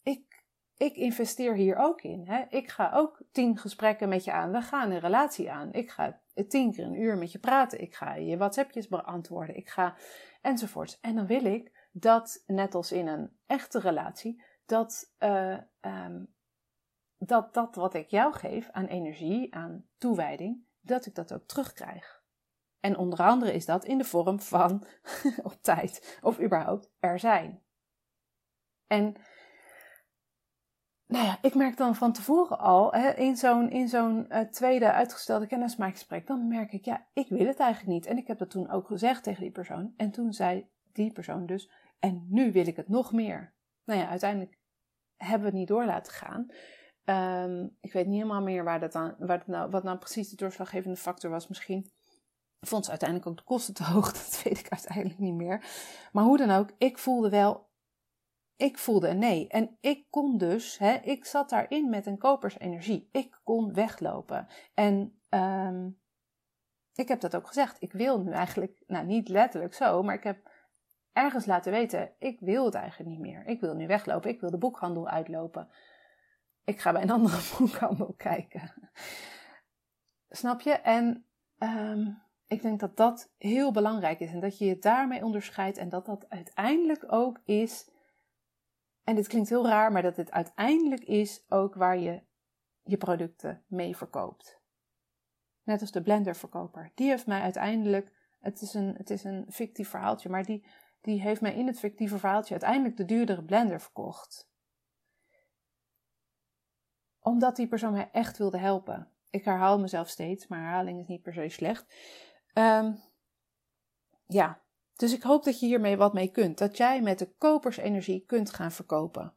ik, 0.02 0.44
ik 0.76 0.96
investeer 0.96 1.54
hier 1.54 1.76
ook 1.76 2.02
in. 2.02 2.26
Hè? 2.26 2.44
Ik 2.48 2.68
ga 2.68 2.92
ook 2.92 3.22
tien 3.32 3.58
gesprekken 3.58 4.08
met 4.08 4.24
je 4.24 4.32
aan. 4.32 4.52
We 4.52 4.62
gaan 4.62 4.90
een 4.90 4.98
relatie 4.98 5.52
aan. 5.52 5.72
Ik 5.72 5.90
ga 5.90 6.20
tien 6.48 6.72
keer 6.72 6.84
een 6.84 7.00
uur 7.00 7.18
met 7.18 7.32
je 7.32 7.38
praten. 7.38 7.80
Ik 7.80 7.94
ga 7.94 8.14
je 8.14 8.36
WhatsAppjes 8.36 8.88
beantwoorden. 8.88 9.56
Ik 9.56 9.68
ga 9.68 9.96
enzovoorts. 10.40 11.00
En 11.00 11.14
dan 11.14 11.26
wil 11.26 11.44
ik 11.44 11.88
dat, 11.92 12.42
net 12.46 12.74
als 12.74 12.92
in 12.92 13.06
een 13.06 13.36
echte 13.46 13.78
relatie, 13.78 14.42
dat, 14.66 15.14
uh, 15.18 15.58
um, 15.80 16.34
dat 17.18 17.54
dat 17.54 17.74
wat 17.74 17.94
ik 17.94 18.08
jou 18.08 18.32
geef 18.32 18.70
aan 18.70 18.86
energie, 18.86 19.54
aan 19.54 19.86
toewijding, 19.98 20.70
dat 20.82 21.06
ik 21.06 21.14
dat 21.14 21.32
ook 21.32 21.46
terugkrijg. 21.46 22.22
En 22.80 22.96
onder 22.96 23.18
andere 23.18 23.52
is 23.52 23.66
dat 23.66 23.84
in 23.84 23.98
de 23.98 24.04
vorm 24.04 24.40
van 24.40 24.84
op 25.42 25.56
tijd 25.60 26.18
of 26.22 26.40
überhaupt 26.40 26.90
er 26.98 27.18
zijn. 27.18 27.62
En 28.86 29.16
nou 31.06 31.24
ja, 31.24 31.38
ik 31.42 31.54
merk 31.54 31.76
dan 31.76 31.94
van 31.94 32.12
tevoren 32.12 32.58
al, 32.58 32.92
hè, 32.92 33.10
in 33.10 33.36
zo'n, 33.36 33.70
in 33.70 33.88
zo'n 33.88 34.26
uh, 34.28 34.40
tweede 34.40 34.92
uitgestelde 34.92 35.46
kennismakingsgesprek, 35.46 36.26
dan 36.26 36.48
merk 36.48 36.72
ik, 36.72 36.84
ja, 36.84 37.06
ik 37.12 37.28
wil 37.28 37.46
het 37.46 37.58
eigenlijk 37.58 37.92
niet. 37.92 38.06
En 38.06 38.16
ik 38.16 38.26
heb 38.26 38.38
dat 38.38 38.50
toen 38.50 38.70
ook 38.70 38.86
gezegd 38.86 39.22
tegen 39.22 39.42
die 39.42 39.50
persoon. 39.50 39.92
En 39.96 40.10
toen 40.10 40.32
zei 40.32 40.68
die 40.92 41.12
persoon 41.12 41.46
dus, 41.46 41.70
en 41.98 42.26
nu 42.28 42.52
wil 42.52 42.66
ik 42.66 42.76
het 42.76 42.88
nog 42.88 43.12
meer. 43.12 43.54
Nou 43.84 44.00
ja, 44.00 44.08
uiteindelijk 44.08 44.58
hebben 45.16 45.40
we 45.40 45.46
het 45.46 45.54
niet 45.54 45.68
door 45.68 45.84
laten 45.84 46.12
gaan. 46.12 46.46
Um, 47.04 47.76
ik 47.80 47.92
weet 47.92 48.06
niet 48.06 48.14
helemaal 48.14 48.42
meer 48.42 48.64
waar 48.64 48.80
dat 48.80 48.94
aan, 48.94 49.16
nou, 49.46 49.70
wat 49.70 49.82
nou 49.82 49.98
precies 49.98 50.28
de 50.28 50.36
doorslaggevende 50.36 50.96
factor 50.96 51.30
was. 51.30 51.48
Misschien 51.48 51.90
vond 52.60 52.84
ze 52.84 52.90
uiteindelijk 52.90 53.28
ook 53.28 53.36
de 53.36 53.44
kosten 53.44 53.74
te 53.74 53.84
hoog. 53.84 54.12
Dat 54.12 54.42
weet 54.44 54.58
ik 54.58 54.68
uiteindelijk 54.68 55.18
niet 55.18 55.34
meer. 55.34 55.64
Maar 56.12 56.24
hoe 56.24 56.38
dan 56.38 56.50
ook, 56.50 56.70
ik 56.78 56.98
voelde 56.98 57.30
wel, 57.30 57.70
ik 58.56 58.78
voelde 58.78 59.08
een 59.08 59.18
nee. 59.18 59.48
En 59.48 59.76
ik 59.80 60.06
kon 60.10 60.38
dus, 60.38 60.78
hè, 60.78 60.94
ik 60.94 61.24
zat 61.24 61.50
daarin 61.50 61.90
met 61.90 62.06
een 62.06 62.18
kopersenergie. 62.18 63.08
Ik 63.12 63.40
kon 63.44 63.74
weglopen. 63.74 64.46
En 64.74 65.20
um, 65.28 66.00
ik 66.94 67.08
heb 67.08 67.20
dat 67.20 67.36
ook 67.36 67.46
gezegd. 67.46 67.76
Ik 67.82 67.92
wil 67.92 68.20
nu 68.20 68.32
eigenlijk, 68.32 68.82
nou 68.86 69.06
niet 69.06 69.28
letterlijk 69.28 69.74
zo, 69.74 70.02
maar 70.02 70.14
ik 70.14 70.24
heb 70.24 70.50
ergens 71.12 71.46
laten 71.46 71.72
weten, 71.72 72.12
ik 72.18 72.40
wil 72.40 72.64
het 72.64 72.74
eigenlijk 72.74 73.10
niet 73.10 73.20
meer. 73.20 73.46
Ik 73.46 73.60
wil 73.60 73.74
nu 73.74 73.86
weglopen. 73.86 74.30
Ik 74.30 74.40
wil 74.40 74.50
de 74.50 74.58
boekhandel 74.58 75.08
uitlopen. 75.08 75.68
Ik 76.64 76.80
ga 76.80 76.92
bij 76.92 77.02
een 77.02 77.10
andere 77.10 77.40
boekhandel 77.58 78.14
kijken. 78.16 78.72
Snap 80.28 80.60
je? 80.60 80.72
En 80.72 81.26
um, 81.58 82.22
ik 82.46 82.62
denk 82.62 82.80
dat 82.80 82.96
dat 82.96 83.32
heel 83.36 83.72
belangrijk 83.72 84.20
is 84.20 84.32
en 84.32 84.40
dat 84.40 84.58
je 84.58 84.64
je 84.64 84.78
daarmee 84.78 85.24
onderscheidt 85.24 85.78
en 85.78 85.88
dat 85.88 86.06
dat 86.06 86.28
uiteindelijk 86.28 87.12
ook 87.12 87.40
is 87.44 87.90
en 89.04 89.14
dit 89.14 89.26
klinkt 89.26 89.48
heel 89.48 89.66
raar, 89.66 89.92
maar 89.92 90.02
dat 90.02 90.16
dit 90.16 90.30
uiteindelijk 90.30 91.04
is 91.04 91.44
ook 91.48 91.74
waar 91.74 91.98
je 91.98 92.22
je 92.82 92.96
producten 92.96 93.64
mee 93.66 93.96
verkoopt. 93.96 94.60
Net 95.62 95.80
als 95.80 95.90
de 95.90 96.02
blenderverkoper. 96.02 96.92
Die 96.94 97.08
heeft 97.08 97.26
mij 97.26 97.40
uiteindelijk, 97.40 98.12
het 98.40 98.60
is 98.60 98.74
een, 98.74 98.94
het 98.96 99.10
is 99.10 99.24
een 99.24 99.46
fictief 99.48 99.88
verhaaltje, 99.88 100.28
maar 100.28 100.44
die, 100.44 100.66
die 101.00 101.20
heeft 101.20 101.40
mij 101.40 101.54
in 101.54 101.66
het 101.66 101.78
fictieve 101.78 102.18
verhaaltje 102.18 102.52
uiteindelijk 102.52 102.96
de 102.96 103.04
duurdere 103.04 103.44
blender 103.44 103.80
verkocht. 103.80 104.50
Omdat 107.22 107.56
die 107.56 107.68
persoon 107.68 107.92
mij 107.92 108.08
echt 108.12 108.38
wilde 108.38 108.58
helpen. 108.58 109.08
Ik 109.30 109.44
herhaal 109.44 109.78
mezelf 109.80 110.08
steeds, 110.08 110.46
maar 110.46 110.58
herhaling 110.58 111.00
is 111.00 111.06
niet 111.06 111.22
per 111.22 111.32
se 111.32 111.48
slecht. 111.48 111.94
Um, 112.54 113.00
ja, 114.26 114.60
Dus 114.96 115.12
ik 115.12 115.22
hoop 115.22 115.44
dat 115.44 115.60
je 115.60 115.66
hiermee 115.66 115.96
wat 115.96 116.12
mee 116.12 116.28
kunt. 116.28 116.58
Dat 116.58 116.76
jij 116.76 117.02
met 117.02 117.18
de 117.18 117.32
kopersenergie 117.38 118.24
kunt 118.26 118.50
gaan 118.50 118.72
verkopen. 118.72 119.34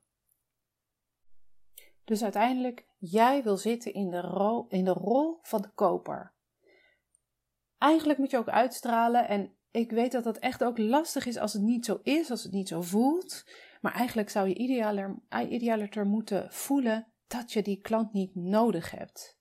Dus 2.04 2.24
uiteindelijk, 2.24 2.86
jij 2.98 3.44
wil 3.44 3.58
zitten 3.58 3.94
in 3.94 4.10
de, 4.10 4.22
rol, 4.22 4.66
in 4.70 4.86
de 4.86 4.94
rol 4.94 5.40
van 5.42 5.62
de 5.62 5.70
koper. 5.70 6.34
Eigenlijk 7.78 8.20
moet 8.20 8.32
je 8.32 8.38
ook 8.38 8.50
uitstralen. 8.50 9.28
En 9.28 9.56
ik 9.72 9.92
weet 9.92 10.12
dat 10.12 10.24
dat 10.24 10.38
echt 10.38 10.64
ook 10.64 10.78
lastig 10.78 11.26
is 11.26 11.38
als 11.38 11.54
het 11.54 11.62
niet 11.62 11.86
zo 11.86 12.00
is, 12.04 12.32
als 12.32 12.44
het 12.44 12.52
niet 12.52 12.68
zo 12.68 12.82
voelt. 12.82 13.46
Maar 13.82 13.94
eigenlijk 13.94 14.30
zou 14.30 14.48
je 14.48 14.56
idealer, 14.56 15.16
idealer 15.50 16.06
moeten 16.06 16.52
voelen 16.52 17.08
dat 17.28 17.52
je 17.52 17.62
die 17.62 17.82
klant 17.82 18.14
niet 18.14 18.36
nodig 18.36 18.92
hebt 18.92 19.36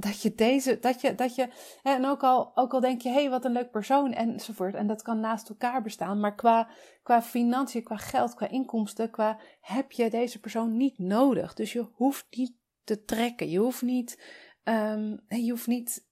dat 0.00 0.22
je 0.22 0.34
deze, 0.34 0.78
dat 0.78 1.00
je, 1.00 1.14
dat 1.14 1.34
je, 1.34 1.48
en 1.82 2.06
ook 2.06 2.22
al, 2.22 2.56
ook 2.56 2.72
al 2.72 2.80
denk 2.80 3.00
je, 3.00 3.08
hé, 3.08 3.20
hey, 3.20 3.30
wat 3.30 3.44
een 3.44 3.52
leuk 3.52 3.70
persoon 3.70 4.12
enzovoort. 4.12 4.74
En 4.74 4.86
dat 4.86 5.02
kan 5.02 5.20
naast 5.20 5.48
elkaar 5.48 5.82
bestaan. 5.82 6.20
Maar 6.20 6.34
qua, 6.34 6.68
qua 7.02 7.22
financiën, 7.22 7.82
qua 7.82 7.96
geld, 7.96 8.34
qua 8.34 8.48
inkomsten, 8.48 9.10
qua 9.10 9.38
heb 9.60 9.92
je 9.92 10.10
deze 10.10 10.40
persoon 10.40 10.76
niet 10.76 10.98
nodig. 10.98 11.54
Dus 11.54 11.72
je 11.72 11.88
hoeft 11.92 12.26
niet 12.30 12.54
te 12.84 13.04
trekken. 13.04 13.50
Je 13.50 13.58
hoeft 13.58 13.82
niet, 13.82 14.22
um, 14.64 15.20
je 15.28 15.50
hoeft 15.50 15.66
niet 15.66 16.08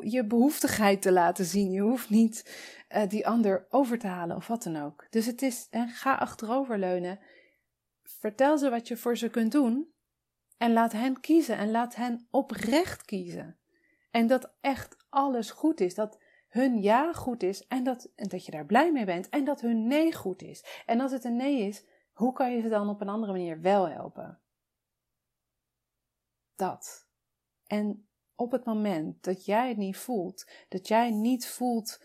je 0.00 0.24
behoeftigheid 0.26 1.02
te 1.02 1.12
laten 1.12 1.44
zien. 1.44 1.70
Je 1.70 1.80
hoeft 1.80 2.10
niet 2.10 2.60
uh, 2.88 3.08
die 3.08 3.26
ander 3.26 3.66
over 3.70 3.98
te 3.98 4.06
halen 4.06 4.36
of 4.36 4.46
wat 4.46 4.62
dan 4.62 4.76
ook. 4.76 5.06
Dus 5.10 5.26
het 5.26 5.42
is, 5.42 5.66
en 5.70 5.88
ga 5.88 6.14
achteroverleunen. 6.14 7.18
Vertel 8.20 8.58
ze 8.58 8.70
wat 8.70 8.88
je 8.88 8.96
voor 8.96 9.16
ze 9.16 9.30
kunt 9.30 9.52
doen. 9.52 9.92
En 10.56 10.72
laat 10.72 10.92
hen 10.92 11.20
kiezen 11.20 11.56
en 11.56 11.70
laat 11.70 11.94
hen 11.94 12.26
oprecht 12.30 13.04
kiezen. 13.04 13.58
En 14.10 14.26
dat 14.26 14.52
echt 14.60 14.96
alles 15.08 15.50
goed 15.50 15.80
is. 15.80 15.94
Dat 15.94 16.18
hun 16.48 16.80
ja 16.82 17.12
goed 17.12 17.42
is 17.42 17.66
en 17.66 17.84
dat, 17.84 18.10
en 18.14 18.28
dat 18.28 18.44
je 18.44 18.50
daar 18.50 18.66
blij 18.66 18.92
mee 18.92 19.04
bent. 19.04 19.28
En 19.28 19.44
dat 19.44 19.60
hun 19.60 19.86
nee 19.86 20.14
goed 20.14 20.42
is. 20.42 20.82
En 20.86 21.00
als 21.00 21.12
het 21.12 21.24
een 21.24 21.36
nee 21.36 21.60
is, 21.60 21.84
hoe 22.12 22.32
kan 22.32 22.52
je 22.52 22.60
ze 22.60 22.68
dan 22.68 22.88
op 22.88 23.00
een 23.00 23.08
andere 23.08 23.32
manier 23.32 23.60
wel 23.60 23.88
helpen? 23.88 24.40
Dat. 26.56 27.08
En 27.66 28.08
op 28.34 28.52
het 28.52 28.64
moment 28.64 29.24
dat 29.24 29.44
jij 29.44 29.68
het 29.68 29.76
niet 29.76 29.96
voelt, 29.96 30.50
dat 30.68 30.88
jij 30.88 31.10
niet 31.10 31.48
voelt 31.48 32.02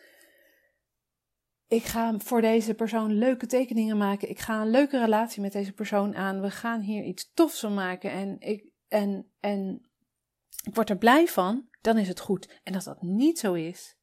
ik 1.67 1.84
ga 1.84 2.19
voor 2.19 2.41
deze 2.41 2.73
persoon 2.73 3.13
leuke 3.13 3.45
tekeningen 3.45 3.97
maken. 3.97 4.30
Ik 4.30 4.39
ga 4.39 4.62
een 4.62 4.69
leuke 4.69 4.99
relatie 4.99 5.41
met 5.41 5.51
deze 5.51 5.73
persoon 5.73 6.15
aan. 6.15 6.41
We 6.41 6.51
gaan 6.51 6.82
hier 6.82 7.04
iets 7.04 7.32
tofs 7.34 7.60
van 7.60 7.73
maken. 7.73 8.12
En 8.12 8.39
ik, 8.39 8.65
en, 8.88 9.32
en 9.39 9.89
ik 10.63 10.75
word 10.75 10.89
er 10.89 10.97
blij 10.97 11.28
van. 11.28 11.69
Dan 11.82 11.97
is 11.97 12.08
het 12.08 12.19
goed. 12.19 12.62
En 12.63 12.75
als 12.75 12.84
dat 12.84 13.01
niet 13.01 13.39
zo 13.39 13.54
is, 13.54 13.97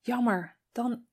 jammer. 0.00 0.58
Dan 0.72 1.06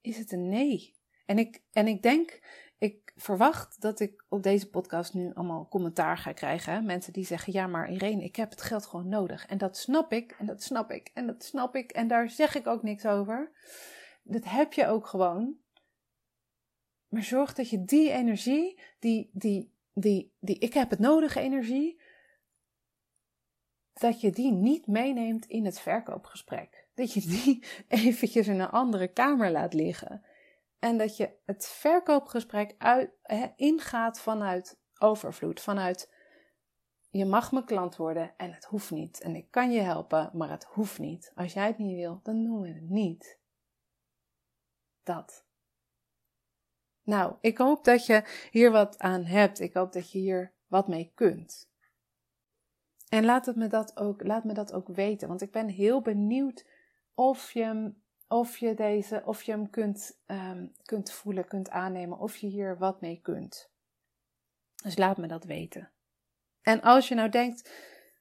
is 0.00 0.18
het 0.18 0.32
een 0.32 0.48
nee. 0.48 0.94
En 1.26 1.38
ik, 1.38 1.62
en 1.72 1.86
ik 1.86 2.02
denk, 2.02 2.40
ik 2.78 3.12
verwacht 3.16 3.80
dat 3.80 4.00
ik 4.00 4.24
op 4.28 4.42
deze 4.42 4.70
podcast 4.70 5.14
nu 5.14 5.34
allemaal 5.34 5.68
commentaar 5.68 6.18
ga 6.18 6.32
krijgen. 6.32 6.84
Mensen 6.84 7.12
die 7.12 7.24
zeggen: 7.24 7.52
Ja, 7.52 7.66
maar 7.66 7.90
Irene, 7.90 8.24
ik 8.24 8.36
heb 8.36 8.50
het 8.50 8.62
geld 8.62 8.86
gewoon 8.86 9.08
nodig. 9.08 9.46
En 9.46 9.58
dat 9.58 9.76
snap 9.76 10.12
ik, 10.12 10.34
en 10.38 10.46
dat 10.46 10.62
snap 10.62 10.90
ik, 10.90 11.10
en 11.14 11.26
dat 11.26 11.44
snap 11.44 11.76
ik. 11.76 11.90
En 11.90 12.08
daar 12.08 12.30
zeg 12.30 12.54
ik 12.54 12.66
ook 12.66 12.82
niks 12.82 13.06
over 13.06 13.52
dat 14.26 14.44
heb 14.44 14.72
je 14.72 14.86
ook 14.86 15.06
gewoon. 15.06 15.56
Maar 17.08 17.22
zorg 17.22 17.54
dat 17.54 17.70
je 17.70 17.84
die 17.84 18.10
energie, 18.10 18.80
die, 18.98 19.30
die, 19.32 19.72
die, 19.92 20.34
die 20.40 20.58
ik 20.58 20.72
heb 20.74 20.90
het 20.90 20.98
nodige 20.98 21.40
energie, 21.40 22.00
dat 23.92 24.20
je 24.20 24.30
die 24.30 24.52
niet 24.52 24.86
meeneemt 24.86 25.46
in 25.46 25.64
het 25.64 25.80
verkoopgesprek. 25.80 26.88
Dat 26.94 27.12
je 27.12 27.20
die 27.20 27.64
eventjes 27.88 28.48
in 28.48 28.60
een 28.60 28.70
andere 28.70 29.08
kamer 29.08 29.50
laat 29.50 29.74
liggen. 29.74 30.24
En 30.78 30.98
dat 30.98 31.16
je 31.16 31.30
het 31.44 31.66
verkoopgesprek 31.66 32.74
uit, 32.78 33.10
ingaat 33.56 34.20
vanuit 34.20 34.78
overvloed, 34.98 35.60
vanuit 35.60 36.12
je 37.10 37.24
mag 37.24 37.52
mijn 37.52 37.64
klant 37.64 37.96
worden 37.96 38.34
en 38.36 38.52
het 38.52 38.64
hoeft 38.64 38.90
niet. 38.90 39.20
En 39.20 39.36
ik 39.36 39.50
kan 39.50 39.72
je 39.72 39.80
helpen, 39.80 40.30
maar 40.32 40.50
het 40.50 40.64
hoeft 40.64 40.98
niet. 40.98 41.32
Als 41.34 41.52
jij 41.52 41.66
het 41.66 41.78
niet 41.78 41.96
wil, 41.96 42.20
dan 42.22 42.44
doen 42.44 42.60
we 42.60 42.68
het 42.68 42.88
niet 42.88 43.38
dat. 45.06 45.44
Nou, 47.02 47.34
ik 47.40 47.58
hoop 47.58 47.84
dat 47.84 48.06
je 48.06 48.48
hier 48.50 48.70
wat 48.70 48.98
aan 48.98 49.24
hebt. 49.24 49.60
Ik 49.60 49.74
hoop 49.74 49.92
dat 49.92 50.12
je 50.12 50.18
hier 50.18 50.52
wat 50.66 50.88
mee 50.88 51.12
kunt. 51.14 51.70
En 53.08 53.24
laat, 53.24 53.46
het 53.46 53.56
me 53.56 53.66
dat 53.66 53.96
ook, 53.96 54.24
laat 54.24 54.44
me 54.44 54.52
dat 54.52 54.72
ook 54.72 54.88
weten, 54.88 55.28
want 55.28 55.42
ik 55.42 55.50
ben 55.50 55.68
heel 55.68 56.02
benieuwd 56.02 56.66
of 57.14 57.52
je 57.52 57.94
of 58.28 58.58
je 58.58 58.74
deze, 58.74 59.22
of 59.24 59.42
je 59.42 59.52
hem 59.52 59.70
kunt, 59.70 60.20
um, 60.26 60.72
kunt 60.82 61.12
voelen, 61.12 61.48
kunt 61.48 61.70
aannemen, 61.70 62.18
of 62.18 62.36
je 62.36 62.46
hier 62.46 62.78
wat 62.78 63.00
mee 63.00 63.20
kunt. 63.22 63.70
Dus 64.82 64.96
laat 64.96 65.16
me 65.16 65.26
dat 65.26 65.44
weten. 65.44 65.90
En 66.62 66.80
als 66.80 67.08
je 67.08 67.14
nou 67.14 67.28
denkt, 67.28 67.70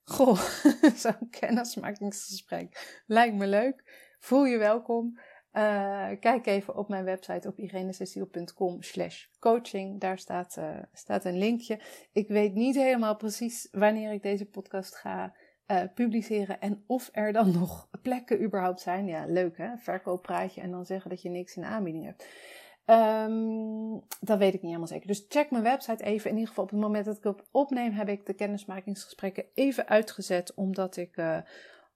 goh, 0.04 0.40
zo'n 1.04 1.30
kennismakingsgesprek 1.30 3.02
lijkt 3.06 3.36
me 3.36 3.48
leuk, 3.48 3.84
voel 4.20 4.46
je 4.46 4.58
welkom. 4.58 5.20
Uh, 5.58 6.08
kijk 6.20 6.46
even 6.46 6.78
op 6.78 6.90
mijn 6.90 7.04
website 7.04 7.48
op 7.48 7.60
irenececiel.com 7.60 8.82
slash 8.82 9.26
coaching. 9.40 10.00
Daar 10.00 10.18
staat, 10.18 10.56
uh, 10.60 10.70
staat 10.94 11.26
een 11.26 11.38
linkje. 11.38 11.80
Ik 12.12 12.28
weet 12.28 12.54
niet 12.54 12.76
helemaal 12.76 13.16
precies 13.16 13.68
wanneer 13.72 14.12
ik 14.12 14.24
deze 14.24 14.46
podcast 14.46 14.96
ga 14.96 15.34
uh, 15.68 15.82
publiceren 15.94 16.60
en 16.62 16.84
of 16.88 17.10
er 17.12 17.34
dan 17.34 17.52
nog 17.60 17.90
plekken 18.02 18.44
überhaupt 18.44 18.82
zijn. 18.82 19.08
Ja, 19.08 19.26
leuk 19.26 19.58
hè, 19.58 19.78
verkooppraatje 19.78 20.62
en 20.62 20.72
dan 20.72 20.86
zeggen 20.86 21.10
dat 21.10 21.22
je 21.22 21.30
niks 21.30 21.56
in 21.56 21.66
aanbieding 21.66 22.06
hebt. 22.06 22.28
Um, 22.86 24.02
dat 24.20 24.38
weet 24.38 24.54
ik 24.54 24.62
niet 24.62 24.72
helemaal 24.72 24.88
zeker. 24.88 25.08
Dus 25.08 25.26
check 25.30 25.52
mijn 25.52 25.64
website 25.64 26.04
even. 26.04 26.30
In 26.30 26.36
ieder 26.36 26.50
geval 26.50 26.64
op 26.64 26.70
het 26.70 26.80
moment 26.80 27.06
dat 27.06 27.18
ik 27.18 27.26
op 27.26 27.46
opneem 27.52 27.92
heb 27.92 28.10
ik 28.10 28.26
de 28.26 28.34
kennismakingsgesprekken 28.34 29.46
even 29.54 29.88
uitgezet. 29.88 30.54
Omdat 30.54 30.98
ik 30.98 31.18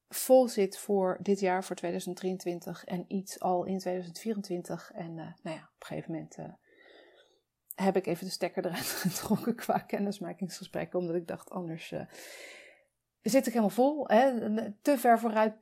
vol 0.10 0.48
zit 0.48 0.78
voor 0.78 1.18
dit 1.22 1.40
jaar, 1.40 1.64
voor 1.64 1.76
2023 1.76 2.86
en 2.86 3.06
iets 3.08 3.40
al 3.40 3.64
in 3.64 3.80
2024. 3.80 4.92
En 4.94 5.10
uh, 5.10 5.16
nou 5.16 5.56
ja, 5.58 5.70
op 5.74 5.80
een 5.80 5.88
gegeven 5.88 6.12
moment 6.12 6.38
uh, 6.38 6.46
heb 7.76 7.96
ik 7.96 8.08
even 8.08 8.26
de 8.26 8.32
stekker 8.32 8.66
eruit 8.66 8.86
getrokken 9.08 9.56
qua 9.56 9.80
kennismakingsgesprekken, 9.80 11.00
omdat 11.00 11.16
ik 11.16 11.28
dacht 11.28 11.50
anders 11.50 11.92
uh, 11.92 12.02
zit 13.22 13.48
ik 13.48 13.54
helemaal 13.54 13.70
vol. 13.70 14.08
Hè? 14.08 14.32
Te 14.82 14.98
ver 14.98 15.20
vooruit 15.20 15.62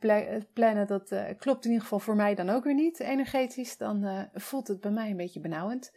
plannen, 0.53 0.87
dat 0.87 1.15
klopt 1.37 1.63
in 1.63 1.69
ieder 1.69 1.83
geval 1.83 1.99
voor 1.99 2.15
mij 2.15 2.35
dan 2.35 2.49
ook 2.49 2.63
weer 2.63 2.73
niet 2.73 2.99
energetisch. 2.99 3.77
Dan 3.77 4.29
voelt 4.33 4.67
het 4.67 4.81
bij 4.81 4.91
mij 4.91 5.09
een 5.09 5.17
beetje 5.17 5.39
benauwend. 5.39 5.93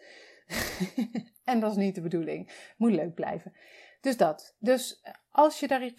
en 1.45 1.61
dat 1.61 1.71
is 1.71 1.77
niet 1.77 1.95
de 1.95 2.01
bedoeling. 2.01 2.73
Moet 2.77 2.93
leuk 2.93 3.15
blijven. 3.15 3.53
Dus 4.01 4.17
dat. 4.17 4.55
Dus 4.59 5.01
eh, 5.01 5.13
als 5.31 5.61
je 5.61 5.67
daarin 5.67 5.93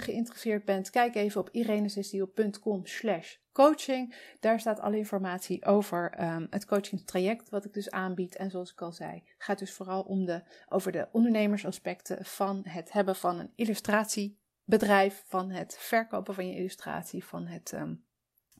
geïnteresseerd 0.00 0.64
bent, 0.64 0.90
kijk 0.90 1.14
even 1.14 1.40
op 1.40 1.50
irenesestiel.com 1.50 2.86
slash 2.86 3.36
coaching. 3.52 4.14
Daar 4.40 4.60
staat 4.60 4.80
alle 4.80 4.96
informatie 4.96 5.64
over 5.64 6.22
um, 6.22 6.46
het 6.50 6.64
coachingstraject 6.64 7.48
wat 7.48 7.64
ik 7.64 7.72
dus 7.72 7.90
aanbied. 7.90 8.36
En 8.36 8.50
zoals 8.50 8.72
ik 8.72 8.82
al 8.82 8.92
zei, 8.92 9.22
gaat 9.38 9.58
dus 9.58 9.72
vooral 9.72 10.02
om 10.02 10.24
de, 10.24 10.42
over 10.68 10.92
de 10.92 11.08
ondernemersaspecten 11.12 12.24
van 12.24 12.62
het 12.68 12.92
hebben 12.92 13.16
van 13.16 13.38
een 13.38 13.52
illustratiebedrijf, 13.54 15.24
van 15.26 15.50
het 15.50 15.76
verkopen 15.78 16.34
van 16.34 16.48
je 16.48 16.56
illustratie, 16.56 17.24
van 17.24 17.46
het 17.46 17.72
um, 17.72 18.04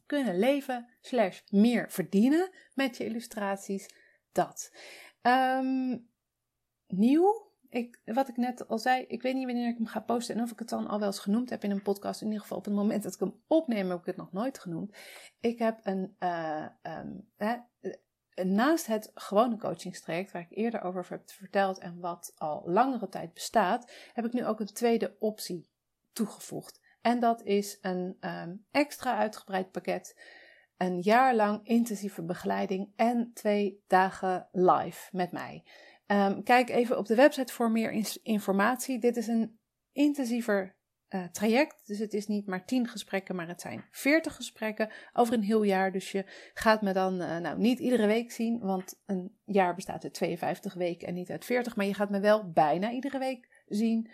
kunnen 0.07 0.39
leven 0.39 0.89
slash 1.01 1.41
meer 1.51 1.91
verdienen 1.91 2.51
met 2.75 2.97
je 2.97 3.05
illustraties. 3.05 3.89
Dat. 4.33 4.73
Um, 5.23 6.09
nieuw 6.87 7.53
ik, 7.75 8.01
wat 8.05 8.29
ik 8.29 8.37
net 8.37 8.69
al 8.69 8.79
zei, 8.79 9.05
ik 9.09 9.23
weet 9.23 9.35
niet 9.35 9.47
wanneer 9.47 9.69
ik 9.69 9.77
hem 9.77 9.87
ga 9.87 10.01
posten 10.01 10.35
en 10.35 10.43
of 10.43 10.51
ik 10.51 10.59
het 10.59 10.69
dan 10.69 10.87
al 10.87 10.99
wel 10.99 11.09
eens 11.09 11.19
genoemd 11.19 11.51
heb 11.51 11.65
in 11.65 11.71
een 11.71 11.83
podcast. 11.83 12.21
In 12.21 12.27
ieder 12.27 12.43
geval 12.43 12.59
op 12.59 12.65
het 12.65 12.75
moment 12.75 13.03
dat 13.03 13.15
ik 13.15 13.21
hem 13.21 13.43
opneem 13.47 13.91
heb 13.91 13.99
ik 13.99 14.07
het 14.07 14.17
nog 14.17 14.33
nooit 14.33 14.59
genoemd. 14.59 14.97
Ik 15.41 15.59
heb 15.59 15.81
een, 15.83 16.17
uh, 16.21 16.67
um, 16.83 17.29
naast 18.45 18.87
het 18.87 19.11
gewone 19.15 19.57
coachingstraject 19.57 20.33
waar 20.33 20.47
ik 20.51 20.57
eerder 20.57 20.83
over 20.83 21.07
heb 21.09 21.31
verteld 21.31 21.79
en 21.79 22.01
wat 22.01 22.33
al 22.37 22.63
langere 22.67 23.09
tijd 23.09 23.35
bestaat, 23.35 23.93
heb 24.13 24.25
ik 24.25 24.33
nu 24.33 24.47
ook 24.47 24.61
een 24.61 24.67
tweede 24.67 25.17
optie 25.19 25.69
toegevoegd. 26.13 26.81
En 27.01 27.21
dat 27.21 27.43
is 27.43 27.79
een 27.81 28.17
um, 28.21 28.65
extra 28.71 29.17
uitgebreid 29.17 29.71
pakket 29.71 30.15
een 30.77 31.01
jaar 31.01 31.35
lang 31.35 31.61
intensieve 31.67 32.23
begeleiding 32.23 32.93
en 32.97 33.31
twee 33.35 33.83
dagen 33.87 34.49
live 34.53 35.09
met 35.17 35.33
mij. 35.33 35.63
Um, 36.07 36.43
kijk 36.43 36.71
even 36.71 36.99
op 36.99 37.07
de 37.07 37.15
website 37.15 37.53
voor 37.53 37.71
meer 37.71 38.19
informatie. 38.23 38.99
Dit 38.99 39.17
is 39.17 39.27
een 39.27 39.59
intensiever 39.93 40.77
uh, 41.15 41.25
traject. 41.25 41.87
Dus 41.87 41.99
het 41.99 42.15
is 42.15 42.27
niet 42.27 42.47
maar 42.47 42.65
10 42.65 42.89
gesprekken, 42.89 43.35
maar 43.35 43.49
het 43.49 43.61
zijn 43.61 43.85
40 43.91 44.35
gesprekken 44.35 44.91
over 45.13 45.35
een 45.35 45.43
heel 45.43 45.63
jaar. 45.63 45.93
Dus 45.93 46.13
je 46.13 46.25
gaat 46.55 46.83
me 46.83 46.93
dan 46.93 47.21
uh, 47.23 47.39
nou, 47.39 47.59
niet 47.59 47.79
iedere 47.79 48.07
week 48.07 48.33
zien, 48.33 48.59
want 48.59 49.01
een 49.07 49.37
jaar 49.45 49.75
bestaat 49.75 50.05
uit 50.05 50.15
52 50.15 50.75
weken 50.75 51.09
en 51.09 51.15
niet 51.15 51.31
uit 51.31 51.45
40. 51.45 51.77
Maar 51.77 51.87
je 51.87 51.95
gaat 51.95 52.11
me 52.11 52.21
wel 52.21 52.51
bijna 52.51 52.91
iedere 52.91 53.19
week 53.19 53.63
zien. 53.67 54.11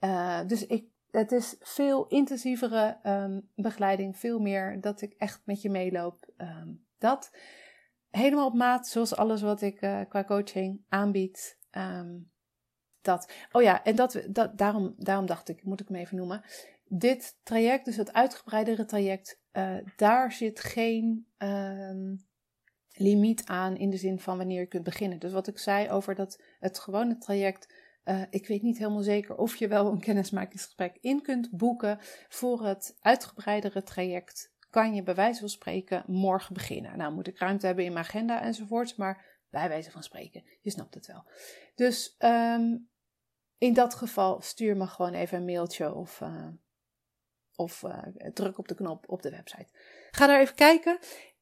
Uh, 0.00 0.40
dus 0.46 0.66
ik, 0.66 0.84
het 1.10 1.32
is 1.32 1.56
veel 1.60 2.06
intensievere 2.06 2.98
um, 3.02 3.50
begeleiding, 3.54 4.16
veel 4.18 4.38
meer 4.38 4.80
dat 4.80 5.00
ik 5.00 5.14
echt 5.18 5.42
met 5.44 5.62
je 5.62 5.70
meeloop. 5.70 6.30
Um, 6.36 6.86
dat 6.98 7.30
helemaal 8.16 8.46
op 8.46 8.54
maat, 8.54 8.88
zoals 8.88 9.16
alles 9.16 9.42
wat 9.42 9.62
ik 9.62 9.82
uh, 9.82 10.00
qua 10.08 10.24
coaching 10.24 10.84
aanbied. 10.88 11.58
Ehm, 11.70 12.18
dat. 13.00 13.32
Oh 13.52 13.62
ja, 13.62 13.84
en 13.84 13.96
dat, 13.96 14.22
dat, 14.28 14.58
daarom, 14.58 14.94
daarom 14.96 15.26
dacht 15.26 15.48
ik, 15.48 15.64
moet 15.64 15.80
ik 15.80 15.88
hem 15.88 15.96
even 15.96 16.16
noemen. 16.16 16.42
Dit 16.84 17.38
traject, 17.42 17.84
dus 17.84 17.96
het 17.96 18.12
uitgebreidere 18.12 18.84
traject, 18.84 19.40
uh, 19.52 19.76
daar 19.96 20.32
zit 20.32 20.60
geen 20.60 21.26
um, 21.38 22.26
limiet 22.92 23.46
aan 23.46 23.76
in 23.76 23.90
de 23.90 23.96
zin 23.96 24.18
van 24.18 24.36
wanneer 24.36 24.60
je 24.60 24.66
kunt 24.66 24.84
beginnen. 24.84 25.18
Dus 25.18 25.32
wat 25.32 25.46
ik 25.46 25.58
zei 25.58 25.90
over 25.90 26.14
dat 26.14 26.42
het 26.58 26.78
gewone 26.78 27.18
traject, 27.18 27.74
uh, 28.04 28.22
ik 28.30 28.46
weet 28.46 28.62
niet 28.62 28.78
helemaal 28.78 29.02
zeker 29.02 29.36
of 29.36 29.56
je 29.56 29.68
wel 29.68 29.86
een 29.86 30.00
kennismakingsgesprek 30.00 30.98
in 31.00 31.22
kunt 31.22 31.50
boeken 31.50 31.98
voor 32.28 32.66
het 32.66 32.96
uitgebreidere 33.00 33.82
traject. 33.82 34.53
Kan 34.74 34.94
je 34.94 35.02
bij 35.02 35.14
wijze 35.14 35.40
van 35.40 35.48
spreken 35.48 36.04
morgen 36.06 36.54
beginnen? 36.54 36.98
Nou, 36.98 37.12
moet 37.12 37.26
ik 37.26 37.38
ruimte 37.38 37.66
hebben 37.66 37.84
in 37.84 37.92
mijn 37.92 38.04
agenda 38.04 38.42
enzovoorts, 38.42 38.96
maar 38.96 39.24
bij 39.50 39.68
wijze 39.68 39.90
van 39.90 40.02
spreken, 40.02 40.44
je 40.60 40.70
snapt 40.70 40.94
het 40.94 41.06
wel. 41.06 41.24
Dus 41.74 42.16
um, 42.18 42.90
in 43.58 43.74
dat 43.74 43.94
geval 43.94 44.40
stuur 44.40 44.76
me 44.76 44.86
gewoon 44.86 45.12
even 45.12 45.38
een 45.38 45.44
mailtje 45.44 45.94
of, 45.94 46.20
uh, 46.20 46.48
of 47.54 47.82
uh, 47.82 48.02
druk 48.32 48.58
op 48.58 48.68
de 48.68 48.74
knop 48.74 49.08
op 49.08 49.22
de 49.22 49.30
website. 49.30 49.68
Ga 50.10 50.26
daar 50.26 50.40
even 50.40 50.54
kijken. 50.54 50.98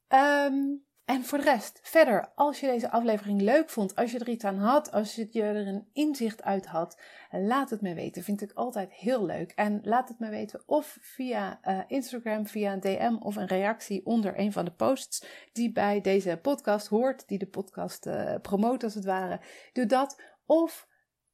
Um, 0.09 0.87
en 1.05 1.25
voor 1.25 1.39
de 1.39 1.45
rest, 1.45 1.79
verder, 1.83 2.33
als 2.35 2.61
je 2.61 2.67
deze 2.67 2.91
aflevering 2.91 3.41
leuk 3.41 3.71
vond, 3.71 3.97
als 3.97 4.13
je 4.13 4.19
er 4.19 4.29
iets 4.29 4.45
aan 4.45 4.59
had, 4.59 4.93
als 4.93 5.15
je 5.15 5.43
er 5.43 5.67
een 5.67 5.89
inzicht 5.93 6.43
uit 6.43 6.67
had, 6.67 7.01
laat 7.31 7.71
het 7.71 7.81
me 7.81 7.95
weten. 7.95 8.23
Vind 8.23 8.43
ik 8.43 8.53
altijd 8.53 8.93
heel 8.93 9.25
leuk. 9.25 9.53
En 9.53 9.81
laat 9.83 10.09
het 10.09 10.19
me 10.19 10.29
weten 10.29 10.63
of 10.67 10.99
via 11.01 11.61
uh, 11.65 11.81
Instagram, 11.87 12.47
via 12.47 12.73
een 12.73 12.81
DM 12.81 13.17
of 13.19 13.37
een 13.37 13.47
reactie 13.47 14.07
onder 14.07 14.39
een 14.39 14.53
van 14.53 14.65
de 14.65 14.73
posts 14.73 15.25
die 15.53 15.73
bij 15.73 16.01
deze 16.01 16.39
podcast 16.43 16.87
hoort, 16.87 17.29
die 17.29 17.39
de 17.39 17.47
podcast 17.47 18.07
uh, 18.07 18.35
als 18.83 18.95
het 18.95 19.05
ware. 19.05 19.41
Doe 19.73 19.87
dat. 19.87 20.21
Of 20.47 20.87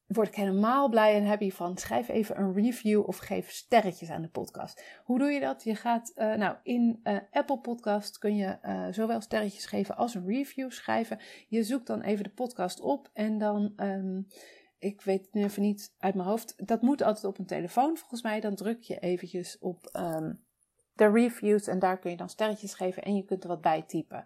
word 0.08 0.28
ik 0.28 0.34
helemaal 0.34 0.88
blij 0.88 1.14
en 1.14 1.26
happy 1.26 1.50
van. 1.50 1.76
Schrijf 1.76 2.08
even 2.08 2.38
een 2.38 2.54
review 2.54 3.08
of 3.08 3.16
geef 3.16 3.50
sterretjes 3.50 4.10
aan 4.10 4.22
de 4.22 4.28
podcast. 4.28 4.82
Hoe 5.04 5.18
doe 5.18 5.30
je 5.30 5.40
dat? 5.40 5.64
Je 5.64 5.74
gaat, 5.74 6.12
uh, 6.16 6.34
nou, 6.34 6.56
in 6.62 7.00
uh, 7.04 7.18
Apple 7.30 7.58
Podcast 7.58 8.18
kun 8.18 8.36
je 8.36 8.58
uh, 8.64 8.86
zowel 8.90 9.20
sterretjes 9.20 9.66
geven 9.66 9.96
als 9.96 10.14
een 10.14 10.26
review 10.26 10.70
schrijven. 10.70 11.18
Je 11.48 11.62
zoekt 11.62 11.86
dan 11.86 12.00
even 12.00 12.24
de 12.24 12.30
podcast 12.30 12.80
op 12.80 13.10
en 13.12 13.38
dan, 13.38 13.72
um, 13.76 14.26
ik 14.78 15.02
weet 15.02 15.24
het 15.24 15.34
nu 15.34 15.42
even 15.44 15.62
niet 15.62 15.94
uit 15.98 16.14
mijn 16.14 16.28
hoofd. 16.28 16.66
Dat 16.68 16.82
moet 16.82 17.02
altijd 17.02 17.24
op 17.24 17.38
een 17.38 17.46
telefoon 17.46 17.96
volgens 17.96 18.22
mij. 18.22 18.40
Dan 18.40 18.54
druk 18.54 18.82
je 18.82 18.98
eventjes 18.98 19.58
op 19.58 19.90
um, 19.92 20.40
de 20.92 21.10
reviews 21.10 21.66
en 21.66 21.78
daar 21.78 21.98
kun 21.98 22.10
je 22.10 22.16
dan 22.16 22.28
sterretjes 22.28 22.74
geven 22.74 23.02
en 23.02 23.16
je 23.16 23.24
kunt 23.24 23.42
er 23.42 23.48
wat 23.48 23.60
bij 23.60 23.82
typen 23.82 24.24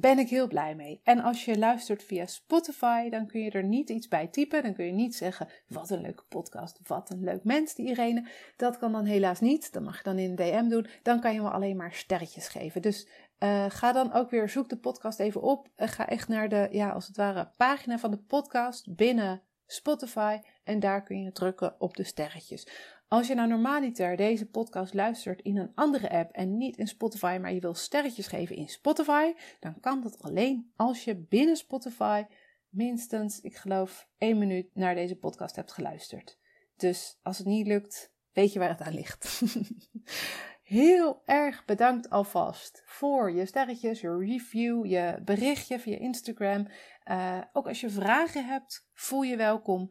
ben 0.00 0.18
ik 0.18 0.28
heel 0.28 0.48
blij 0.48 0.74
mee. 0.74 1.00
En 1.02 1.20
als 1.20 1.44
je 1.44 1.58
luistert 1.58 2.02
via 2.02 2.26
Spotify, 2.26 3.08
dan 3.08 3.26
kun 3.26 3.40
je 3.40 3.50
er 3.50 3.64
niet 3.64 3.90
iets 3.90 4.08
bij 4.08 4.26
typen. 4.26 4.62
Dan 4.62 4.74
kun 4.74 4.84
je 4.84 4.92
niet 4.92 5.16
zeggen, 5.16 5.48
wat 5.68 5.90
een 5.90 6.00
leuke 6.00 6.24
podcast, 6.28 6.80
wat 6.86 7.10
een 7.10 7.24
leuk 7.24 7.44
mens, 7.44 7.74
die 7.74 7.86
Irene. 7.86 8.28
Dat 8.56 8.78
kan 8.78 8.92
dan 8.92 9.04
helaas 9.04 9.40
niet. 9.40 9.72
Dat 9.72 9.82
mag 9.82 9.96
je 9.96 10.02
dan 10.02 10.18
in 10.18 10.30
een 10.30 10.36
DM 10.36 10.68
doen. 10.68 10.86
Dan 11.02 11.20
kan 11.20 11.34
je 11.34 11.40
me 11.40 11.50
alleen 11.50 11.76
maar 11.76 11.92
sterretjes 11.92 12.48
geven. 12.48 12.82
Dus 12.82 13.08
uh, 13.38 13.64
ga 13.68 13.92
dan 13.92 14.12
ook 14.12 14.30
weer, 14.30 14.48
zoek 14.48 14.68
de 14.68 14.78
podcast 14.78 15.18
even 15.18 15.42
op. 15.42 15.68
Uh, 15.76 15.88
ga 15.88 16.08
echt 16.08 16.28
naar 16.28 16.48
de, 16.48 16.68
ja, 16.70 16.90
als 16.90 17.06
het 17.06 17.16
ware, 17.16 17.50
pagina 17.56 17.98
van 17.98 18.10
de 18.10 18.18
podcast 18.18 18.94
binnen 18.96 19.42
Spotify. 19.66 20.38
En 20.64 20.80
daar 20.80 21.02
kun 21.02 21.22
je 21.22 21.32
drukken 21.32 21.80
op 21.80 21.96
de 21.96 22.04
sterretjes. 22.04 22.68
Als 23.08 23.26
je 23.26 23.34
nou 23.34 23.48
normaliter 23.48 24.16
deze 24.16 24.46
podcast 24.46 24.94
luistert 24.94 25.42
in 25.42 25.56
een 25.56 25.72
andere 25.74 26.10
app 26.10 26.32
en 26.32 26.56
niet 26.56 26.76
in 26.76 26.86
Spotify, 26.86 27.38
maar 27.40 27.52
je 27.52 27.60
wil 27.60 27.74
sterretjes 27.74 28.26
geven 28.26 28.56
in 28.56 28.68
Spotify, 28.68 29.32
dan 29.60 29.80
kan 29.80 30.00
dat 30.00 30.22
alleen 30.22 30.72
als 30.76 31.04
je 31.04 31.16
binnen 31.16 31.56
Spotify 31.56 32.24
minstens, 32.68 33.40
ik 33.40 33.56
geloof, 33.56 34.08
één 34.18 34.38
minuut 34.38 34.74
naar 34.74 34.94
deze 34.94 35.16
podcast 35.16 35.56
hebt 35.56 35.72
geluisterd. 35.72 36.38
Dus 36.76 37.18
als 37.22 37.38
het 37.38 37.46
niet 37.46 37.66
lukt, 37.66 38.12
weet 38.32 38.52
je 38.52 38.58
waar 38.58 38.68
het 38.68 38.80
aan 38.80 38.94
ligt. 38.94 39.42
Heel 40.62 41.22
erg 41.24 41.64
bedankt 41.64 42.10
alvast 42.10 42.82
voor 42.86 43.32
je 43.32 43.46
sterretjes, 43.46 44.00
je 44.00 44.16
review, 44.18 44.86
je 44.86 45.18
berichtje 45.24 45.78
via 45.78 45.98
Instagram. 45.98 46.68
Uh, 47.10 47.40
ook 47.52 47.66
als 47.66 47.80
je 47.80 47.90
vragen 47.90 48.46
hebt, 48.46 48.88
voel 48.92 49.22
je 49.22 49.36
welkom 49.36 49.90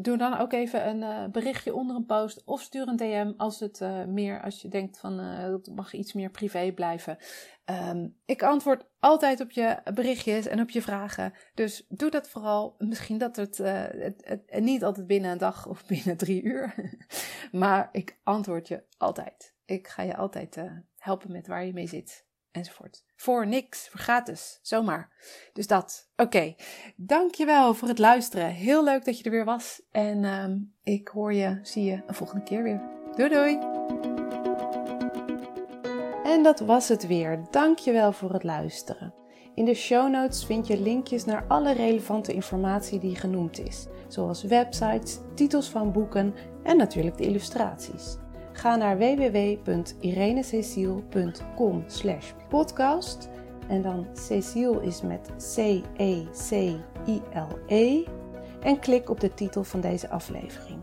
doe 0.00 0.16
dan 0.16 0.38
ook 0.38 0.52
even 0.52 0.88
een 0.88 1.00
uh, 1.00 1.24
berichtje 1.32 1.74
onder 1.74 1.96
een 1.96 2.06
post 2.06 2.42
of 2.44 2.60
stuur 2.60 2.88
een 2.88 2.96
DM 2.96 3.32
als 3.36 3.60
het 3.60 3.80
uh, 3.80 4.04
meer, 4.04 4.42
als 4.42 4.62
je 4.62 4.68
denkt 4.68 4.98
van 4.98 5.20
uh, 5.20 5.38
het 5.38 5.70
mag 5.74 5.92
iets 5.92 6.12
meer 6.12 6.30
privé 6.30 6.72
blijven. 6.72 7.18
Um, 7.64 8.16
ik 8.24 8.42
antwoord 8.42 8.84
altijd 8.98 9.40
op 9.40 9.50
je 9.50 9.76
berichtjes 9.94 10.46
en 10.46 10.60
op 10.60 10.70
je 10.70 10.82
vragen. 10.82 11.32
Dus 11.54 11.84
doe 11.88 12.10
dat 12.10 12.28
vooral. 12.28 12.74
Misschien 12.78 13.18
dat 13.18 13.36
het, 13.36 13.58
het 13.58 14.60
niet 14.60 14.84
altijd 14.84 15.06
binnen 15.06 15.30
een 15.30 15.38
dag 15.38 15.66
of 15.66 15.86
binnen 15.86 16.16
drie 16.16 16.42
uur. 16.42 16.74
maar 17.52 17.88
ik 17.92 18.18
antwoord 18.22 18.68
je 18.68 18.84
altijd. 18.98 19.54
Ik 19.64 19.88
ga 19.88 20.02
je 20.02 20.16
altijd 20.16 20.56
helpen 20.96 21.32
met 21.32 21.46
waar 21.46 21.64
je 21.64 21.72
mee 21.72 21.86
zit 21.86 22.27
enzovoort. 22.58 23.04
Voor 23.16 23.46
niks, 23.46 23.88
voor 23.88 24.00
gratis, 24.00 24.58
zomaar. 24.62 25.10
Dus 25.52 25.66
dat. 25.66 26.08
Oké, 26.16 26.22
okay. 26.22 26.56
dankjewel 26.96 27.74
voor 27.74 27.88
het 27.88 27.98
luisteren. 27.98 28.50
Heel 28.50 28.84
leuk 28.84 29.04
dat 29.04 29.18
je 29.18 29.24
er 29.24 29.30
weer 29.30 29.44
was. 29.44 29.82
En 29.90 30.24
um, 30.24 30.74
ik 30.82 31.08
hoor 31.08 31.32
je, 31.34 31.58
zie 31.62 31.84
je 31.84 32.02
een 32.06 32.14
volgende 32.14 32.44
keer 32.44 32.62
weer. 32.62 32.80
Doei 33.16 33.28
doei! 33.28 33.58
En 36.24 36.42
dat 36.42 36.60
was 36.60 36.88
het 36.88 37.06
weer. 37.06 37.44
Dankjewel 37.50 38.12
voor 38.12 38.32
het 38.32 38.42
luisteren. 38.42 39.14
In 39.54 39.64
de 39.64 39.74
show 39.74 40.10
notes 40.10 40.44
vind 40.44 40.66
je 40.66 40.80
linkjes 40.80 41.24
naar 41.24 41.44
alle 41.48 41.72
relevante 41.72 42.32
informatie 42.32 42.98
die 42.98 43.16
genoemd 43.16 43.58
is, 43.58 43.86
zoals 44.08 44.42
websites, 44.42 45.18
titels 45.34 45.68
van 45.68 45.92
boeken 45.92 46.34
en 46.62 46.76
natuurlijk 46.76 47.16
de 47.16 47.24
illustraties. 47.24 48.16
Ga 48.58 48.76
naar 48.76 48.98
www.irenececiel.com 48.98 51.84
slash 51.86 52.32
podcast. 52.48 53.28
En 53.68 53.82
dan 53.82 54.06
Cecile 54.12 54.82
is 54.82 55.02
met 55.02 55.30
C-E-C-I-L-E. 55.54 56.24
En 58.62 58.78
klik 58.78 59.10
op 59.10 59.20
de 59.20 59.34
titel 59.34 59.64
van 59.64 59.80
deze 59.80 60.10
aflevering. 60.10 60.78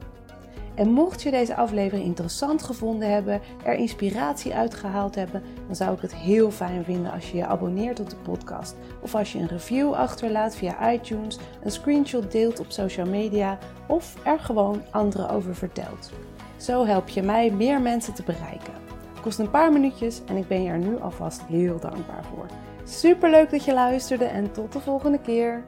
En 0.75 0.89
mocht 0.89 1.21
je 1.21 1.31
deze 1.31 1.55
aflevering 1.55 2.05
interessant 2.05 2.63
gevonden 2.63 3.11
hebben, 3.11 3.41
er 3.63 3.73
inspiratie 3.73 4.53
uitgehaald 4.53 5.15
hebben, 5.15 5.43
dan 5.65 5.75
zou 5.75 5.95
ik 5.95 6.01
het 6.01 6.15
heel 6.15 6.51
fijn 6.51 6.83
vinden 6.83 7.11
als 7.11 7.31
je 7.31 7.37
je 7.37 7.45
abonneert 7.45 7.99
op 7.99 8.09
de 8.09 8.15
podcast. 8.15 8.75
Of 9.01 9.15
als 9.15 9.31
je 9.31 9.39
een 9.39 9.47
review 9.47 9.93
achterlaat 9.93 10.55
via 10.55 10.93
iTunes, 10.93 11.39
een 11.63 11.71
screenshot 11.71 12.31
deelt 12.31 12.59
op 12.59 12.71
social 12.71 13.07
media 13.07 13.57
of 13.87 14.25
er 14.25 14.39
gewoon 14.39 14.83
anderen 14.91 15.29
over 15.29 15.55
vertelt. 15.55 16.11
Zo 16.57 16.85
help 16.85 17.09
je 17.09 17.21
mij 17.21 17.51
meer 17.51 17.81
mensen 17.81 18.13
te 18.13 18.23
bereiken. 18.23 18.73
Het 19.13 19.21
kost 19.21 19.39
een 19.39 19.49
paar 19.49 19.71
minuutjes 19.71 20.21
en 20.25 20.37
ik 20.37 20.47
ben 20.47 20.63
je 20.63 20.69
er 20.69 20.77
nu 20.77 20.99
alvast 20.99 21.41
heel 21.47 21.79
dankbaar 21.79 22.23
voor. 22.23 22.45
Super 22.83 23.29
leuk 23.29 23.49
dat 23.51 23.63
je 23.63 23.73
luisterde 23.73 24.25
en 24.25 24.51
tot 24.51 24.71
de 24.71 24.79
volgende 24.79 25.19
keer. 25.19 25.63